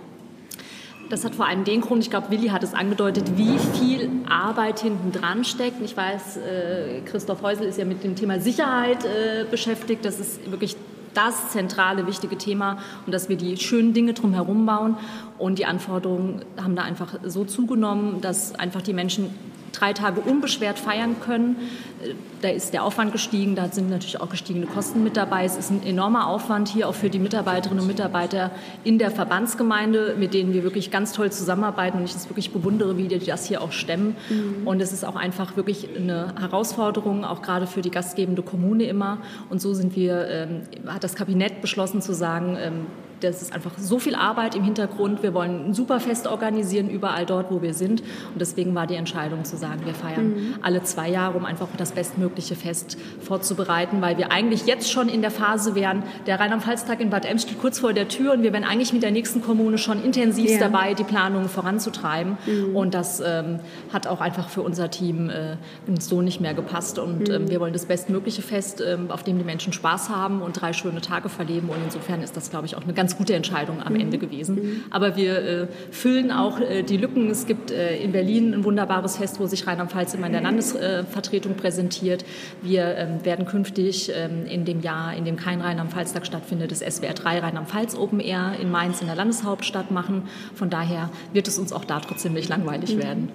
Das 1.10 1.26
hat 1.26 1.34
vor 1.34 1.48
allem 1.48 1.64
den 1.64 1.82
Grund, 1.82 2.04
ich 2.04 2.12
glaube, 2.12 2.30
Willi 2.30 2.50
hat 2.50 2.64
es 2.64 2.76
angedeutet, 2.76 3.36
wie 3.36 3.58
viel 3.78 4.10
Arbeit 4.30 4.80
hinten 4.80 5.12
dran 5.12 5.44
steckt. 5.44 5.82
Ich 5.84 5.98
weiß, 5.98 6.38
äh, 6.38 7.02
Christoph 7.06 7.42
Häusel 7.42 7.66
ist 7.66 7.80
ja 7.80 7.86
mit 7.86 8.04
dem 8.04 8.16
Thema 8.16 8.40
Sicherheit 8.40 9.04
äh, 9.06 9.46
beschäftigt. 9.50 10.06
Das 10.06 10.20
ist 10.20 10.52
wirklich 10.52 10.76
das 11.14 11.50
zentrale, 11.50 12.08
wichtige 12.08 12.38
Thema 12.38 12.78
und 13.06 13.14
dass 13.14 13.30
wir 13.30 13.38
die 13.38 13.58
schönen 13.58 13.94
Dinge 13.94 14.14
drumherum 14.14 14.66
bauen. 14.66 14.98
Und 15.38 15.60
die 15.60 15.66
Anforderungen 15.66 16.44
haben 16.62 16.76
da 16.76 16.84
einfach 16.84 17.16
so 17.24 17.46
zugenommen, 17.46 18.22
dass 18.22 18.56
einfach 18.56 18.82
die 18.82 18.94
Menschen 18.94 19.34
drei 19.80 19.94
Tage 19.94 20.22
unbeschwert 20.22 20.80
feiern 20.80 21.16
können. 21.24 21.56
Äh, 22.04 22.14
Da 22.42 22.48
ist 22.48 22.72
der 22.72 22.86
Aufwand 22.86 23.12
gestiegen, 23.12 23.56
da 23.56 23.68
sind 23.68 23.90
natürlich 23.90 24.22
auch 24.22 24.30
gestiegene 24.30 24.66
Kosten 24.66 25.04
mit 25.04 25.18
dabei. 25.18 25.44
Es 25.44 25.58
ist 25.58 25.72
ein 25.72 25.84
enormer 25.84 26.28
Aufwand 26.28 26.70
hier 26.70 26.88
auch 26.88 26.96
für 26.96 27.10
die 27.10 27.20
Mitarbeiterinnen 27.20 27.82
und 27.82 27.88
Mitarbeiter 27.88 28.52
in 28.86 28.98
der 28.98 29.12
Verbandsgemeinde, 29.12 30.16
mit 30.18 30.34
denen 30.34 30.54
wir 30.54 30.64
wirklich 30.64 30.90
ganz 30.90 31.12
toll 31.12 31.34
zusammenarbeiten 31.34 31.98
und 31.98 32.06
ich 32.06 32.14
das 32.14 32.30
wirklich 32.30 32.52
bewundere, 32.52 32.96
wie 32.96 33.10
die 33.10 33.20
das 33.20 33.46
hier 33.46 33.62
auch 33.62 33.74
stemmen. 33.74 34.16
Und 34.64 34.82
es 34.82 34.94
ist 34.94 35.04
auch 35.04 35.18
einfach 35.18 35.58
wirklich 35.58 35.90
eine 35.98 36.34
Herausforderung, 36.40 37.26
auch 37.26 37.42
gerade 37.42 37.68
für 37.68 37.82
die 37.82 37.92
gastgebende 37.92 38.42
Kommune 38.42 38.86
immer. 38.86 39.18
Und 39.50 39.60
so 39.60 39.74
sind 39.74 39.98
wir, 39.98 40.28
ähm, 40.30 40.62
hat 40.88 41.04
das 41.04 41.16
Kabinett 41.16 41.60
beschlossen 41.60 42.02
zu 42.02 42.14
sagen, 42.14 42.58
ähm, 42.58 42.86
das 43.22 43.42
ist 43.42 43.54
einfach 43.54 43.72
so 43.78 44.00
viel 44.00 44.16
Arbeit 44.16 44.56
im 44.56 44.64
Hintergrund. 44.64 45.24
Wir 45.24 45.34
wollen 45.34 45.70
ein 45.70 45.74
super 45.74 46.00
Fest 46.00 46.28
organisieren, 46.28 46.90
überall 46.90 47.26
dort, 47.26 47.52
wo 47.52 47.62
wir 47.62 47.74
sind. 47.74 48.02
Und 48.02 48.40
deswegen 48.40 48.76
war 48.76 48.88
die 48.88 48.96
Entscheidung 48.96 49.46
zu 49.46 49.58
sagen, 49.58 49.82
wir 49.86 49.94
feiern 49.94 50.30
mhm. 50.30 50.56
alle 50.62 50.84
zwei 50.84 51.10
Jahre, 51.10 51.38
um 51.38 51.46
einfach 51.46 51.68
das 51.78 51.92
bestmögliche 51.92 52.56
Fest 52.56 52.98
vorzubereiten, 53.22 54.02
weil 54.02 54.18
wir 54.18 54.32
eigentlich 54.32 54.66
jetzt 54.66 54.92
schon 54.92 55.10
in 55.10 55.22
der 55.22 55.32
Phase 55.32 55.76
wären, 55.76 56.04
der 56.28 56.40
Rheinland-Pfalz-Tag 56.40 57.00
in 57.02 57.10
Bad 57.10 57.26
Ems 57.26 57.44
steht 57.44 57.60
kurz 57.60 57.80
vor 57.80 57.94
der 57.94 58.08
Tür 58.08 58.34
und 58.34 58.44
wir 58.44 58.54
wären 58.54 58.64
eigentlich 58.64 58.94
mit 58.94 59.04
der 59.04 59.12
nächsten 59.12 59.42
Kommune 59.42 59.78
schon 59.78 60.04
intensiv 60.04 60.50
ja. 60.50 60.60
dabei, 60.60 60.94
die 60.94 61.04
Planungen 61.04 61.50
voranzutreiben. 61.50 62.38
Mhm. 62.46 62.76
Und 62.76 62.94
das 62.94 63.22
ähm, 63.26 63.60
hat 63.92 64.08
auch 64.08 64.22
einfach 64.22 64.50
für 64.50 64.62
unser 64.62 64.90
Team 64.90 65.30
äh, 65.30 65.58
so 66.00 66.22
nicht 66.22 66.42
mehr 66.42 66.54
gepasst. 66.54 67.00
Und 67.00 67.30
ähm, 67.30 67.50
wir 67.50 67.60
wollen 67.60 67.74
das 67.74 67.86
bestmögliche 67.86 68.42
Fest, 68.42 68.82
ähm, 68.86 69.12
auf 69.12 69.24
dem 69.24 69.38
die 69.38 69.44
Menschen 69.44 69.74
Spaß 69.74 70.10
haben 70.10 70.42
und 70.42 70.60
drei 70.60 70.74
schöne 70.74 71.02
Tage 71.02 71.30
verleben. 71.30 71.70
Und 71.70 71.78
insofern 71.84 72.22
ist 72.22 72.36
das, 72.36 72.50
glaube 72.50 72.66
ich, 72.66 72.76
auch 72.76 72.84
eine 72.84 72.94
ganz 72.94 73.09
gute 73.18 73.34
Entscheidung 73.34 73.82
am 73.82 73.94
mhm. 73.94 74.02
Ende 74.02 74.18
gewesen. 74.18 74.56
Mhm. 74.56 74.84
Aber 74.90 75.16
wir 75.16 75.38
äh, 75.38 75.68
füllen 75.92 76.32
auch 76.32 76.60
äh, 76.60 76.84
die 76.84 76.98
Lücken. 76.98 77.30
Es 77.30 77.46
gibt 77.46 77.72
äh, 77.72 77.98
in 77.98 78.12
Berlin 78.12 78.54
ein 78.54 78.64
wunderbares 78.64 79.18
Fest, 79.18 79.40
wo 79.40 79.46
sich 79.46 79.68
Rheinland-Pfalz 79.68 80.14
immer 80.14 80.28
in 80.28 80.34
der 80.34 80.42
Landesvertretung 80.42 81.56
präsentiert. 81.56 82.26
Wir 82.62 82.96
ähm, 82.98 83.26
werden 83.26 83.46
künftig 83.46 84.12
ähm, 84.16 84.46
in 84.46 84.66
dem 84.66 84.82
Jahr, 84.82 85.16
in 85.16 85.26
dem 85.26 85.36
kein 85.36 85.62
Rheinland-Pfalz-Tag 85.62 86.26
stattfindet, 86.26 86.72
das 86.72 86.80
SWR 86.80 87.14
3 87.14 87.40
Rheinland-Pfalz 87.40 87.96
Open 87.96 88.20
Air 88.20 88.54
in 88.62 88.72
Mainz 88.72 89.02
in 89.02 89.08
der 89.08 89.16
Landeshauptstadt 89.16 89.92
machen. 89.92 90.24
Von 90.56 90.70
daher 90.70 91.10
wird 91.34 91.48
es 91.48 91.60
uns 91.60 91.74
auch 91.74 91.86
da 91.86 92.00
trotzdem 92.00 92.34
nicht 92.34 92.50
langweilig 92.50 92.96
mhm. 92.96 93.00
werden. 93.00 93.30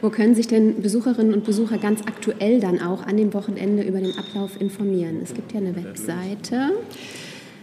Wo 0.00 0.10
können 0.10 0.34
sich 0.34 0.46
denn 0.46 0.82
Besucherinnen 0.82 1.34
und 1.34 1.44
Besucher 1.44 1.78
ganz 1.78 2.02
aktuell 2.02 2.60
dann 2.60 2.80
auch 2.80 3.06
an 3.06 3.16
dem 3.16 3.34
Wochenende 3.34 3.82
über 3.82 4.00
den 4.00 4.16
Ablauf 4.18 4.60
informieren? 4.60 5.20
Es 5.22 5.34
gibt 5.34 5.52
ja 5.52 5.60
eine 5.60 5.74
Webseite. 5.76 6.72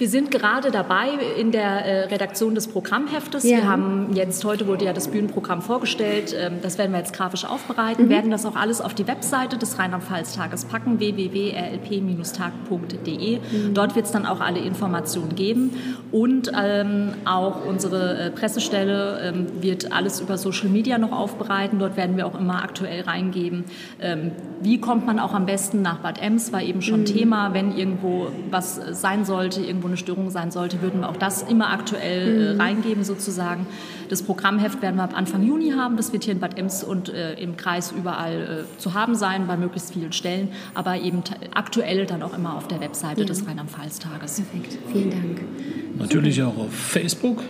Wir 0.02 0.10
sind 0.10 0.32
gerade 0.32 0.72
dabei 0.72 1.10
in 1.40 1.52
der 1.52 1.86
äh, 1.86 2.06
Redaktion 2.06 2.56
des 2.56 2.68
Programmheftes. 2.68 3.44
Ja. 3.44 3.58
Wir 3.58 3.70
haben 3.70 4.16
jetzt, 4.16 4.44
heute 4.44 4.66
wurde 4.66 4.86
ja 4.86 4.94
das 4.94 5.10
Bühnenprogramm 5.10 5.62
vorgestellt. 5.62 6.36
Ähm, 6.36 6.54
das 6.64 6.80
werden 6.80 6.92
wir 6.92 6.98
jetzt 6.98 7.14
grafisch 7.14 7.46
aufbereiten, 7.46 8.06
mhm. 8.06 8.10
werden 8.10 8.32
das 8.32 8.48
auch 8.48 8.56
alles 8.56 8.82
auf 8.82 8.96
die 8.96 9.06
Webseite 9.06 9.60
des 9.60 9.78
Rheinland-Pfalz-Tages 9.78 10.66
packen, 10.66 10.98
www.rlp-tag.de. 10.98 13.38
Mhm. 13.38 13.76
Dort 13.76 13.96
wird 13.96 14.08
es 14.08 14.12
dann 14.12 14.26
auch 14.26 14.40
alle 14.40 14.62
Informationen 14.62 15.36
geben. 15.36 15.70
Und 16.12 16.52
ähm, 16.60 17.14
auch 17.26 17.64
unsere 17.64 18.18
äh, 18.18 18.32
Pressestelle 18.32 19.20
ähm, 19.22 19.62
wird 19.62 19.92
alles 19.92 20.20
über 20.20 20.40
Social 20.40 20.70
Media 20.70 20.98
noch 20.98 21.12
aufbereiten. 21.12 21.78
Dort 21.78 21.96
werden 21.96 22.18
wir 22.18 22.26
auch 22.26 22.40
immer 22.40 22.64
aktuell 22.64 23.04
reingeben. 23.04 23.66
Ähm, 24.02 24.32
wie 24.62 24.82
kommt 24.82 25.06
man 25.06 25.20
auch 25.20 25.36
am 25.36 25.46
besten 25.46 25.84
nach 25.84 26.00
Bad 26.00 26.20
Ems? 26.20 26.52
War 26.52 26.64
eben 26.64 26.82
schon 26.82 27.02
mhm. 27.02 27.06
Thema, 27.06 27.54
wenn 27.54 27.78
irgendwo 27.78 28.30
was 28.50 28.82
sein 28.94 29.26
sollte, 29.26 29.62
irgendwo 29.62 29.91
eine 29.92 29.98
Störung 29.98 30.30
sein 30.30 30.52
sollte, 30.52 30.82
würden 30.82 31.02
wir 31.02 31.10
auch 31.10 31.18
das 31.18 31.44
immer 31.44 31.70
aktuell 31.70 32.50
äh, 32.50 32.54
mhm. 32.54 32.62
reingeben 32.62 33.04
sozusagen. 33.04 33.68
Das 34.10 34.24
Programmheft 34.24 34.82
werden 34.82 34.96
wir 34.96 35.04
ab 35.04 35.16
Anfang 35.16 35.44
Juni 35.44 35.72
haben. 35.72 35.98
Das 35.98 36.14
wird 36.14 36.24
hier 36.24 36.34
in 36.34 36.40
Bad 36.40 36.58
Ems 36.58 36.84
und 36.84 37.10
äh, 37.10 37.34
im 37.34 37.58
Kreis 37.58 37.92
überall 37.92 38.66
äh, 38.66 38.78
zu 38.80 38.94
haben 38.94 39.16
sein, 39.16 39.48
bei 39.48 39.58
möglichst 39.58 39.94
vielen 39.94 40.14
Stellen, 40.14 40.50
aber 40.74 40.98
eben 40.98 41.24
aktuell 41.54 42.06
dann 42.06 42.24
auch 42.24 42.36
immer 42.38 42.56
auf 42.56 42.68
der 42.68 42.80
Webseite 42.80 43.22
ja. 43.22 43.28
des 43.28 43.46
Rheinland-Pfalz-Tages. 43.48 44.42
Perfekt, 44.42 44.78
vielen 44.92 45.12
Dank. 45.12 45.42
Natürlich 45.98 46.42
auch 46.42 46.58
auf 46.58 46.74
Facebook 46.74 47.44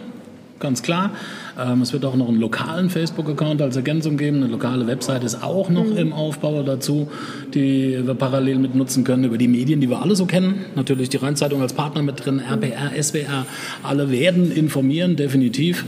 ganz 0.61 0.81
klar. 0.81 1.11
Ähm, 1.59 1.81
es 1.81 1.91
wird 1.91 2.05
auch 2.05 2.15
noch 2.15 2.29
einen 2.29 2.39
lokalen 2.39 2.89
Facebook-Account 2.89 3.61
als 3.61 3.75
Ergänzung 3.75 4.15
geben. 4.15 4.37
Eine 4.37 4.47
lokale 4.47 4.87
Website 4.87 5.23
ist 5.23 5.43
auch 5.43 5.69
noch 5.69 5.85
mhm. 5.85 5.97
im 5.97 6.13
Aufbau 6.13 6.63
dazu, 6.63 7.09
die 7.53 7.99
wir 8.05 8.13
parallel 8.13 8.59
mit 8.59 8.75
nutzen 8.75 9.03
können 9.03 9.25
über 9.25 9.37
die 9.37 9.47
Medien, 9.47 9.81
die 9.81 9.89
wir 9.89 10.01
alle 10.01 10.15
so 10.15 10.25
kennen. 10.25 10.65
Natürlich 10.75 11.09
die 11.09 11.17
Rheinzeitung 11.17 11.61
als 11.61 11.73
Partner 11.73 12.01
mit 12.01 12.25
drin, 12.25 12.39
RPR, 12.39 12.91
SWR, 13.01 13.45
alle 13.83 14.11
werden 14.11 14.51
informieren, 14.51 15.15
definitiv. 15.17 15.85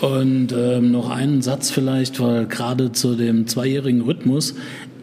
Und 0.00 0.48
ähm, 0.52 0.90
noch 0.90 1.10
einen 1.10 1.42
Satz 1.42 1.70
vielleicht, 1.70 2.18
weil 2.18 2.46
gerade 2.46 2.90
zu 2.90 3.14
dem 3.14 3.46
zweijährigen 3.46 4.00
Rhythmus 4.00 4.54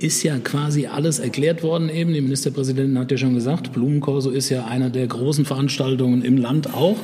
ist 0.01 0.23
ja 0.23 0.37
quasi 0.39 0.87
alles 0.87 1.19
erklärt 1.19 1.63
worden 1.63 1.89
eben. 1.89 2.13
Die 2.13 2.21
Ministerpräsidentin 2.21 2.99
hat 2.99 3.11
ja 3.11 3.17
schon 3.17 3.33
gesagt, 3.33 3.71
Blumenkorso 3.71 4.29
ist 4.29 4.49
ja 4.49 4.65
einer 4.65 4.89
der 4.89 5.07
großen 5.07 5.45
Veranstaltungen 5.45 6.21
im 6.21 6.37
Land 6.37 6.73
auch. 6.73 6.97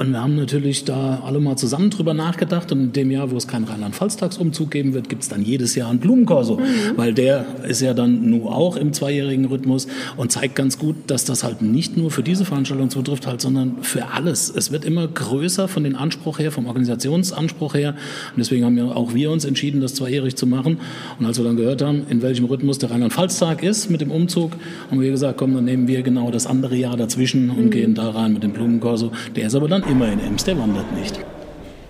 Und 0.00 0.12
wir 0.12 0.22
haben 0.22 0.34
natürlich 0.34 0.86
da 0.86 1.20
alle 1.26 1.40
mal 1.40 1.56
zusammen 1.56 1.90
drüber 1.90 2.14
nachgedacht. 2.14 2.72
Und 2.72 2.80
in 2.80 2.92
dem 2.92 3.10
Jahr, 3.10 3.30
wo 3.30 3.36
es 3.36 3.46
keinen 3.46 3.64
Rheinland-Pfalz-Tagsumzug 3.64 4.70
geben 4.70 4.94
wird, 4.94 5.10
gibt 5.10 5.24
es 5.24 5.28
dann 5.28 5.42
jedes 5.42 5.74
Jahr 5.74 5.90
einen 5.90 5.98
Blumenkorso. 5.98 6.56
Mhm. 6.56 6.96
Weil 6.96 7.12
der 7.12 7.44
ist 7.68 7.82
ja 7.82 7.92
dann 7.92 8.30
nur 8.30 8.56
auch 8.56 8.76
im 8.76 8.94
zweijährigen 8.94 9.44
Rhythmus 9.44 9.88
und 10.16 10.32
zeigt 10.32 10.56
ganz 10.56 10.78
gut, 10.78 10.96
dass 11.08 11.26
das 11.26 11.44
halt 11.44 11.60
nicht 11.60 11.98
nur 11.98 12.10
für 12.10 12.22
diese 12.22 12.46
Veranstaltung 12.46 12.88
zutrifft, 12.88 13.26
halt, 13.26 13.42
sondern 13.42 13.82
für 13.82 14.06
alles. 14.06 14.48
Es 14.48 14.72
wird 14.72 14.86
immer 14.86 15.06
größer 15.06 15.68
von 15.68 15.84
den 15.84 15.94
Anspruch 15.96 16.38
her, 16.38 16.50
vom 16.50 16.66
Organisationsanspruch 16.66 17.74
her. 17.74 17.90
Und 17.90 18.38
deswegen 18.38 18.64
haben 18.64 18.78
ja 18.78 18.86
auch 18.86 19.12
wir 19.12 19.30
uns 19.30 19.44
entschieden, 19.44 19.82
das 19.82 19.92
zweijährig 19.92 20.34
zu 20.34 20.46
machen. 20.46 20.78
Und 21.18 21.26
als 21.26 21.36
wir 21.36 21.44
dann 21.44 21.56
gehört 21.56 21.82
haben, 21.82 22.06
in 22.08 22.22
welchem 22.22 22.46
Rhythmus 22.46 22.78
der 22.78 22.90
Rheinland-Pfalz-Tag 22.90 23.62
ist 23.62 23.90
mit 23.90 24.00
dem 24.00 24.10
Umzug, 24.10 24.52
haben 24.90 25.02
wir 25.02 25.10
gesagt, 25.10 25.36
komm, 25.36 25.52
dann 25.52 25.66
nehmen 25.66 25.88
wir 25.88 26.00
genau 26.00 26.30
das 26.30 26.46
andere 26.46 26.74
Jahr 26.74 26.96
dazwischen 26.96 27.50
und 27.50 27.66
mhm. 27.66 27.70
gehen 27.70 27.94
da 27.94 28.08
rein 28.08 28.32
mit 28.32 28.42
dem 28.42 28.52
Blumenkorso. 28.52 29.12
Der 29.36 29.48
ist 29.48 29.54
aber 29.54 29.68
dann 29.68 29.89
immer 29.90 30.06
in 30.12 30.20
Ems, 30.20 30.44
der 30.44 30.56
wandert 30.56 30.92
nicht. 30.94 31.18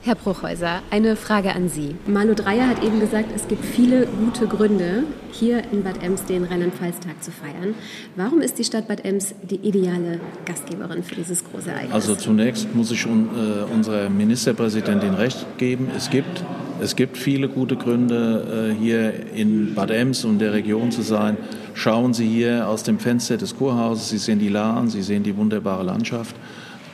Herr 0.03 0.15
Bruchhäuser, 0.15 0.81
eine 0.91 1.15
Frage 1.15 1.55
an 1.55 1.69
Sie. 1.69 1.95
Malu 2.07 2.33
Dreyer 2.33 2.67
hat 2.67 2.83
eben 2.83 3.01
gesagt, 3.01 3.27
es 3.37 3.47
gibt 3.47 3.63
viele 3.63 4.07
gute 4.07 4.47
Gründe, 4.47 5.05
hier 5.31 5.63
in 5.71 5.83
Bad 5.83 6.03
Ems 6.03 6.25
den 6.25 6.45
Rheinland-Pfalz-Tag 6.45 7.23
zu 7.23 7.31
feiern. 7.31 7.75
Warum 8.17 8.41
ist 8.41 8.59
die 8.59 8.65
Stadt 8.65 8.89
Bad 8.89 9.05
Ems 9.05 9.35
die 9.43 9.57
ideale 9.57 10.19
Gastgeberin 10.47 11.03
für 11.03 11.17
dieses 11.17 11.45
große 11.45 11.69
Ereignis? 11.69 11.93
Also 11.93 12.15
zunächst 12.15 12.75
muss 12.75 12.91
ich 12.91 13.07
un, 13.07 13.29
äh, 13.37 13.71
unserer 13.75 14.09
Ministerpräsidentin 14.09 15.13
recht 15.13 15.45
geben. 15.59 15.89
Es 15.95 16.09
gibt, 16.09 16.43
es 16.81 16.97
gibt 16.97 17.19
viele 17.19 17.51
gute 17.51 17.77
Gründe, 17.77 18.73
äh, 18.73 18.83
hier 18.83 19.13
in 19.35 19.75
Bad 19.75 19.91
Ems 19.91 20.25
und 20.25 20.39
der 20.39 20.55
Region 20.55 20.91
zu 20.91 21.03
sein. 21.03 21.37
Schauen 21.75 22.15
Sie 22.15 22.27
hier 22.27 22.67
aus 22.67 22.83
dem 22.83 22.99
Fenster 22.99 23.37
des 23.37 23.55
Kurhauses, 23.55 24.09
Sie 24.09 24.19
sehen 24.19 24.39
die 24.39 24.49
Lahn, 24.49 24.89
Sie 24.89 25.03
sehen 25.03 25.23
die 25.23 25.37
wunderbare 25.37 25.85
Landschaft 25.85 26.35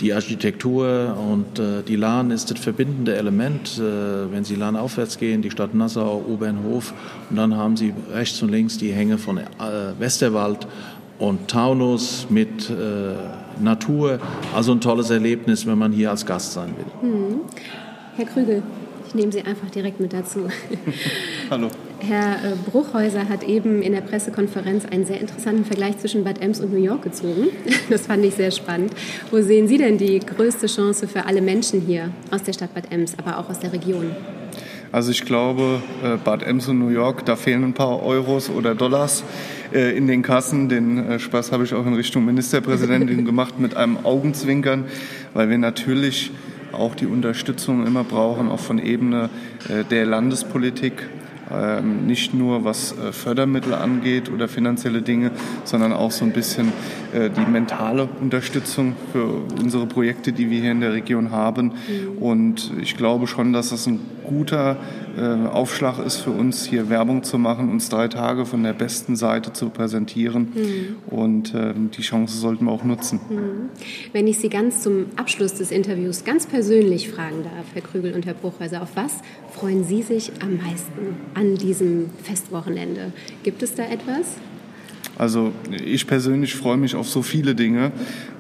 die 0.01 0.13
Architektur 0.13 1.17
und 1.19 1.59
äh, 1.59 1.83
die 1.87 1.97
Lahn 1.97 2.31
ist 2.31 2.51
das 2.51 2.59
verbindende 2.59 3.17
Element. 3.17 3.79
Äh, 3.79 4.31
wenn 4.31 4.45
Sie 4.45 4.55
Lahn 4.55 4.77
aufwärts 4.77 5.19
gehen, 5.19 5.43
die 5.43 5.51
Stadt 5.51 5.75
Nassau, 5.75 6.25
Obernhof 6.29 6.93
und 7.31 7.37
dann 7.37 7.57
haben 7.57 7.77
Sie 7.77 7.95
rechts 8.13 8.43
und 8.43 8.51
links 8.51 8.79
die 8.79 8.93
Hänge 8.93 9.19
von 9.19 9.39
äh, 9.39 9.45
Westerwald 9.99 10.67
und 11.19 11.49
Taunus 11.49 12.27
mit 12.29 12.69
äh, 12.69 13.15
Natur. 13.63 14.19
Also 14.55 14.73
ein 14.73 14.81
tolles 14.81 15.11
Erlebnis, 15.11 15.67
wenn 15.67 15.79
man 15.79 15.93
hier 15.93 16.11
als 16.11 16.27
Gast 16.27 16.53
sein 16.53 16.75
will. 16.77 17.11
Hm. 17.11 17.41
Herr 18.17 18.27
Krügel, 18.27 18.63
ich 19.07 19.15
nehme 19.15 19.33
Sie 19.33 19.43
einfach 19.43 19.71
direkt 19.71 20.01
mit 20.01 20.13
dazu. 20.13 20.49
Hallo. 21.51 21.69
Herr 22.01 22.35
äh, 22.45 22.57
Bruchhäuser 22.71 23.29
hat 23.29 23.43
eben 23.43 23.81
in 23.81 23.93
der 23.93 24.03
Pressekonferenz 24.03 24.85
einen 24.85 25.07
sehr 25.07 25.21
interessanten 25.21 25.65
Vergleich 25.65 25.99
zwischen 25.99 26.25
Bad 26.25 26.43
Ems 26.43 26.61
und 26.61 26.73
New 26.73 26.83
York 26.83 27.03
gezogen. 27.03 27.47
Das 27.89 28.07
fand 28.07 28.25
ich 28.25 28.35
sehr 28.35 28.51
spannend. 28.51 28.93
Wo 29.31 29.41
sehen 29.41 29.69
Sie 29.69 29.79
denn 29.79 29.97
die 29.97 30.19
größte 30.19 30.67
Chance 30.67 31.07
für 31.07 31.25
alle 31.27 31.41
Menschen 31.41 31.81
hier 31.81 32.11
aus 32.31 32.43
der 32.43 32.53
Stadt 32.53 32.75
Bad 32.75 32.93
Ems, 32.93 33.17
aber 33.17 33.39
auch 33.39 33.49
aus 33.49 33.61
der 33.61 33.73
Region? 33.73 34.11
Also 34.93 35.13
ich 35.13 35.25
glaube, 35.25 35.81
äh, 36.03 36.17
Bad 36.17 36.43
Ems 36.43 36.69
und 36.69 36.79
New 36.79 36.89
York, 36.89 37.25
da 37.25 37.37
fehlen 37.37 37.65
ein 37.65 37.75
paar 37.75 38.03
Euros 38.03 38.51
oder 38.51 38.75
Dollars 38.75 39.25
äh, 39.73 39.97
in 39.97 40.07
den 40.07 40.23
Kassen. 40.23 40.69
Den 40.69 41.19
Spaß 41.19 41.53
habe 41.53 41.65
ich 41.65 41.75
auch 41.75 41.87
in 41.87 41.95
Richtung 41.95 42.25
Ministerpräsidentin 42.25 43.25
gemacht 43.25 43.59
mit 43.59 43.77
einem 43.77 43.99
Augenzwinkern, 44.05 44.85
weil 45.33 45.49
wir 45.49 45.59
natürlich 45.59 46.33
auch 46.73 46.95
die 46.95 47.07
Unterstützung 47.07 47.87
immer 47.87 48.05
brauchen, 48.05 48.51
auch 48.51 48.61
von 48.61 48.79
Ebene 48.79 49.31
der 49.91 50.05
Landespolitik 50.05 51.09
ähm, 51.53 52.07
nicht 52.07 52.35
nur 52.35 52.65
was 52.65 52.93
äh, 52.93 53.13
Fördermittel 53.13 53.75
angeht 53.75 54.31
oder 54.31 54.49
finanzielle 54.49 55.03
Dinge, 55.03 55.31
sondern 55.65 55.93
auch 55.93 56.11
so 56.11 56.25
ein 56.25 56.33
bisschen 56.33 56.73
äh, 57.13 57.31
die 57.31 57.49
mentale 57.49 58.09
Unterstützung 58.21 58.95
für 59.13 59.43
unsere 59.61 59.87
Projekte, 59.87 60.33
die 60.33 60.51
wir 60.51 60.61
hier 60.61 60.73
in 60.73 60.81
der 60.81 60.93
Region 60.93 61.31
haben. 61.31 61.67
Mhm. 61.67 62.19
Und 62.19 62.73
ich 62.81 62.97
glaube 62.97 63.27
schon, 63.27 63.53
dass 63.53 63.71
das 63.71 63.87
ein 63.87 64.01
guter 64.25 64.77
äh, 65.17 65.47
Aufschlag 65.47 65.99
ist 66.05 66.17
für 66.17 66.31
uns, 66.31 66.67
hier 66.67 66.91
Werbung 66.91 67.23
zu 67.23 67.39
machen, 67.39 67.71
uns 67.71 67.89
drei 67.89 68.09
Tage 68.09 68.45
von 68.45 68.63
der 68.63 68.73
besten 68.73 69.17
Seite 69.17 69.53
zu 69.53 69.71
präsentieren. 69.71 70.49
Mhm. 70.55 70.97
Und 71.17 71.55
ähm, 71.55 71.91
die 71.97 72.03
Chance 72.03 72.39
sollten 72.39 72.65
wir 72.65 72.73
auch 72.73 72.85
nutzen. 72.85 73.21
Mhm. 73.29 73.69
Wenn 74.13 74.27
ich 74.27 74.39
Sie 74.39 74.49
ganz 74.49 74.83
zum 74.83 75.07
Abschluss 75.17 75.55
des 75.55 75.71
Interviews 75.71 76.25
ganz 76.25 76.47
persönlich 76.47 77.09
fragen 77.09 77.45
darf, 77.45 77.67
Herr 77.73 77.83
Krügel 77.83 78.15
und 78.15 78.27
Herr 78.27 78.35
Bruchhäuser, 78.35 78.83
auf 78.83 78.91
was 78.95 79.13
freuen 79.59 79.85
Sie 79.85 80.03
sich 80.03 80.33
am 80.43 80.59
meisten 80.59 81.17
an 81.35 81.57
diesem 81.57 82.11
Festwochenende? 82.23 83.13
Gibt 83.43 83.63
es 83.63 83.75
da 83.75 83.85
etwas? 83.85 84.37
Also 85.19 85.53
ich 85.71 86.07
persönlich 86.07 86.55
freue 86.55 86.77
mich 86.77 86.95
auf 86.95 87.09
so 87.09 87.23
viele 87.23 87.55
Dinge 87.55 87.91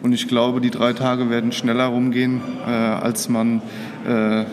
und 0.02 0.12
ich 0.12 0.28
glaube, 0.28 0.60
die 0.60 0.70
drei 0.70 0.92
Tage 0.92 1.30
werden 1.30 1.52
schneller 1.52 1.86
rumgehen, 1.86 2.42
äh, 2.66 2.70
als 2.70 3.30
man 3.30 3.62
äh, 4.06 4.44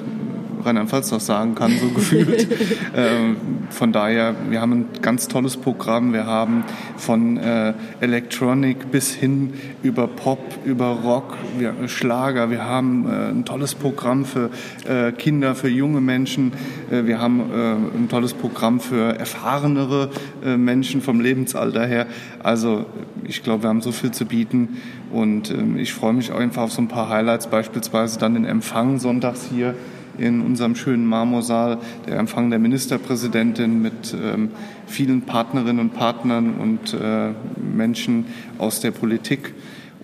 Rheinland-Pfalz 0.66 1.10
das 1.10 1.26
sagen 1.26 1.56
kann, 1.56 1.72
so 1.78 1.88
gefühlt. 1.96 2.48
ähm, 2.96 3.38
von 3.70 3.92
daher, 3.92 4.36
wir 4.50 4.62
haben 4.62 4.72
ein 4.72 4.86
ganz 5.02 5.28
tolles 5.28 5.58
Programm. 5.58 6.14
Wir 6.14 6.26
haben 6.26 6.64
von 6.98 7.38
äh, 7.38 7.74
Electronic 8.00 8.92
bis 8.92 9.14
hin 9.14 9.54
über 9.82 10.08
Pop, 10.08 10.40
über 10.66 10.88
Rock, 10.88 11.38
wir, 11.58 11.74
Schlager. 11.88 12.50
Wir 12.50 12.66
haben 12.66 13.06
äh, 13.08 13.30
ein 13.30 13.46
tolles 13.46 13.76
Programm 13.76 14.26
für 14.26 14.50
äh, 14.88 15.12
Kinder, 15.12 15.56
für 15.56 15.70
junge 15.70 16.02
Menschen. 16.02 16.54
Äh, 16.92 17.06
wir 17.06 17.20
haben 17.20 17.40
äh, 17.40 17.98
ein 17.98 18.08
tolles 18.10 18.34
Programm 18.34 18.80
für 18.80 19.18
erfahrenere 19.18 20.10
äh, 20.44 20.58
Menschen 20.58 21.02
vom 21.02 21.20
Lebensalter 21.20 21.86
her. 21.86 22.08
Also 22.42 22.86
ich 23.26 23.44
glaube, 23.44 23.64
wir 23.64 23.70
haben 23.70 23.82
so 23.82 23.92
viel 23.92 24.12
zu 24.12 24.26
bieten 24.26 24.78
und 25.12 25.52
ähm, 25.52 25.78
ich 25.78 25.94
freue 25.94 26.14
mich 26.14 26.32
einfach 26.34 26.64
auf 26.64 26.72
so 26.72 26.82
ein 26.82 26.88
paar 26.88 27.10
Highlights, 27.10 27.48
beispielsweise 27.48 28.20
dann 28.20 28.34
den 28.34 28.46
Empfang 28.46 29.00
sonntags 29.00 29.48
hier 29.54 29.76
in 30.18 30.42
unserem 30.42 30.76
schönen 30.76 31.06
Marmorsaal, 31.06 31.80
der 32.08 32.18
Empfang 32.18 32.50
der 32.50 32.60
Ministerpräsidentin 32.60 33.82
mit 33.82 34.14
ähm, 34.14 34.52
vielen 34.88 35.24
Partnerinnen 35.24 35.80
und 35.80 35.94
Partnern 35.94 36.56
und 36.56 36.94
äh, 36.94 37.32
Menschen 37.58 38.26
aus 38.58 38.80
der 38.80 38.92
Politik 38.92 39.54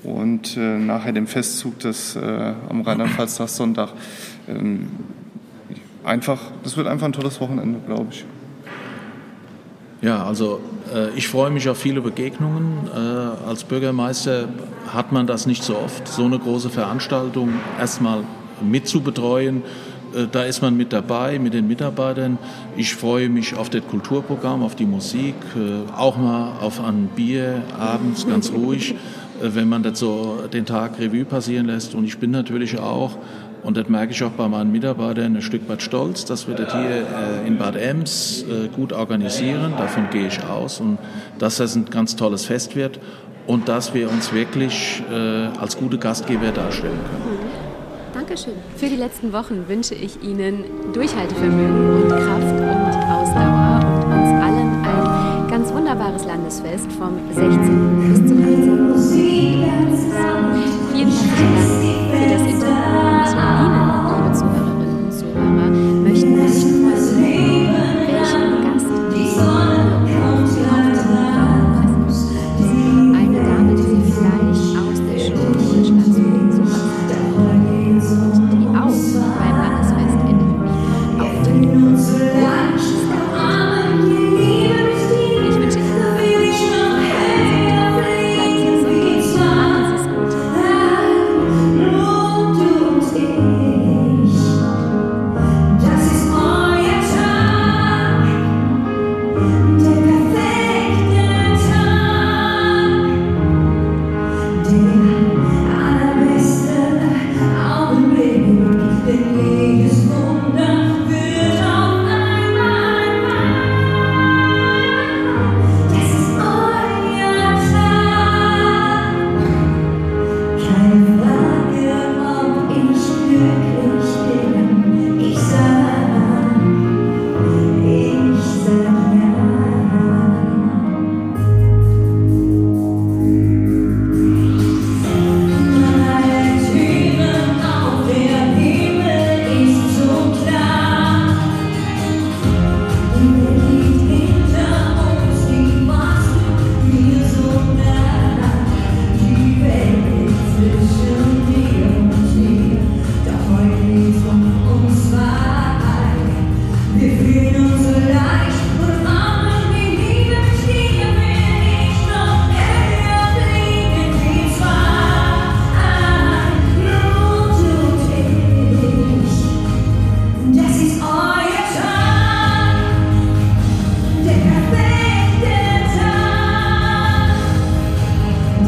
und 0.03 0.57
äh, 0.57 0.79
nachher 0.79 1.11
dem 1.11 1.27
Festzug 1.27 1.79
des 1.79 2.15
äh, 2.15 2.53
am 2.69 2.81
Rheinland-Pfalz-Sonntag. 2.81 3.89
Ähm, 4.47 4.87
einfach, 6.03 6.39
das 6.63 6.77
wird 6.77 6.87
einfach 6.87 7.05
ein 7.05 7.13
tolles 7.13 7.39
Wochenende, 7.41 7.79
glaube 7.85 8.07
ich. 8.11 8.25
Ja, 10.01 10.23
also 10.25 10.61
äh, 10.93 11.09
ich 11.17 11.27
freue 11.27 11.51
mich 11.51 11.67
auf 11.67 11.77
viele 11.77 12.01
Begegnungen. 12.01 12.87
Äh, 12.93 12.97
als 13.47 13.65
Bürgermeister 13.65 14.47
hat 14.87 15.11
man 15.11 15.27
das 15.27 15.45
nicht 15.45 15.63
so 15.63 15.77
oft, 15.77 16.07
so 16.07 16.23
eine 16.23 16.39
große 16.39 16.69
Veranstaltung 16.69 17.53
erstmal 17.77 18.23
mitzubetreuen. 18.61 19.63
Äh, 20.13 20.27
da 20.31 20.43
ist 20.43 20.61
man 20.61 20.75
mit 20.77 20.93
dabei, 20.93 21.39
mit 21.39 21.53
den 21.53 21.67
Mitarbeitern. 21.67 22.37
Ich 22.75 22.95
freue 22.95 23.29
mich 23.29 23.55
auf 23.55 23.69
das 23.69 23.85
Kulturprogramm, 23.87 24.63
auf 24.63 24.75
die 24.75 24.85
Musik, 24.85 25.35
äh, 25.55 25.91
auch 25.97 26.17
mal 26.17 26.53
auf 26.61 26.83
ein 26.83 27.09
Bier 27.15 27.61
abends 27.77 28.27
ganz 28.27 28.51
ruhig, 28.51 28.91
äh, 28.91 28.95
wenn 29.53 29.69
man 29.69 29.83
das 29.83 29.99
so 29.99 30.43
den 30.51 30.65
Tag 30.65 30.99
Revue 30.99 31.25
passieren 31.25 31.67
lässt. 31.67 31.95
Und 31.95 32.05
ich 32.05 32.17
bin 32.17 32.31
natürlich 32.31 32.79
auch 32.79 33.17
und 33.61 33.75
das 33.75 33.89
merke 33.89 34.13
ich 34.13 34.23
auch 34.23 34.31
bei 34.31 34.47
meinen 34.47 34.71
Mitarbeitern 34.71 35.35
ein 35.35 35.41
Stück 35.41 35.67
weit 35.67 35.81
stolz, 35.81 36.23
dass 36.23 36.47
wir 36.47 36.55
das 36.55 36.71
hier 36.71 37.05
in 37.45 37.57
Bad 37.57 37.75
Ems 37.75 38.45
gut 38.73 38.93
organisieren. 38.93 39.73
Davon 39.77 40.09
gehe 40.11 40.27
ich 40.27 40.41
aus. 40.45 40.79
Und 40.79 40.97
dass 41.39 41.57
das 41.57 41.75
ein 41.75 41.83
ganz 41.83 42.15
tolles 42.15 42.45
Fest 42.45 42.77
wird 42.77 43.01
und 43.47 43.67
dass 43.67 43.93
wir 43.93 44.09
uns 44.09 44.31
wirklich 44.31 45.03
als 45.59 45.75
gute 45.75 45.97
Gastgeber 45.97 46.51
darstellen 46.51 47.01
können. 47.11 47.28
Dankeschön. 48.29 48.53
Für 48.77 48.85
die 48.85 48.95
letzten 48.95 49.33
Wochen 49.33 49.67
wünsche 49.67 49.95
ich 49.95 50.21
Ihnen 50.21 50.63
Durchhaltevermögen 50.93 52.03
und 52.03 52.09
Kraft 52.09 52.43
und 52.43 53.03
Ausdauer 53.09 53.79
und 54.05 54.13
uns 54.13 54.43
allen 54.43 54.85
ein 54.85 55.47
ganz 55.49 55.73
wunderbares 55.73 56.25
Landesfest 56.25 56.91
vom 56.91 57.17
16. 57.33 58.11
bis 58.11 58.27
zum 58.27 58.39
18. 58.43 58.99
Vielen 59.15 59.63
herzlichen 59.63 60.11
Dank. 60.11 61.78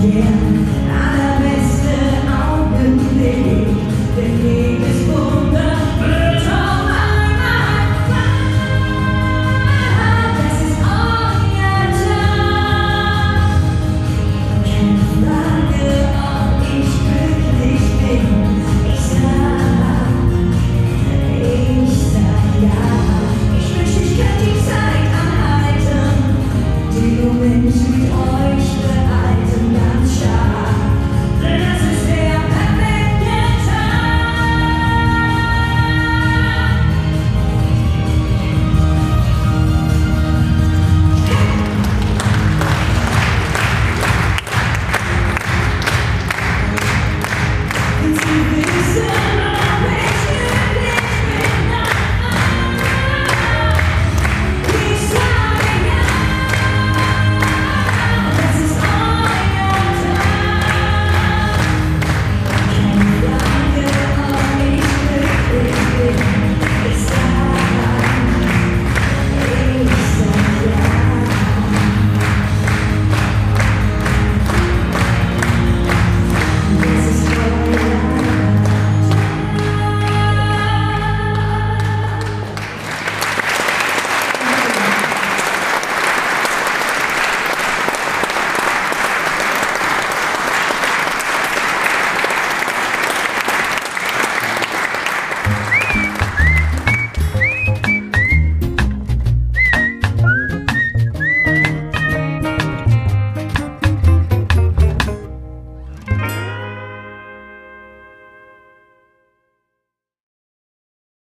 again. 0.04 0.81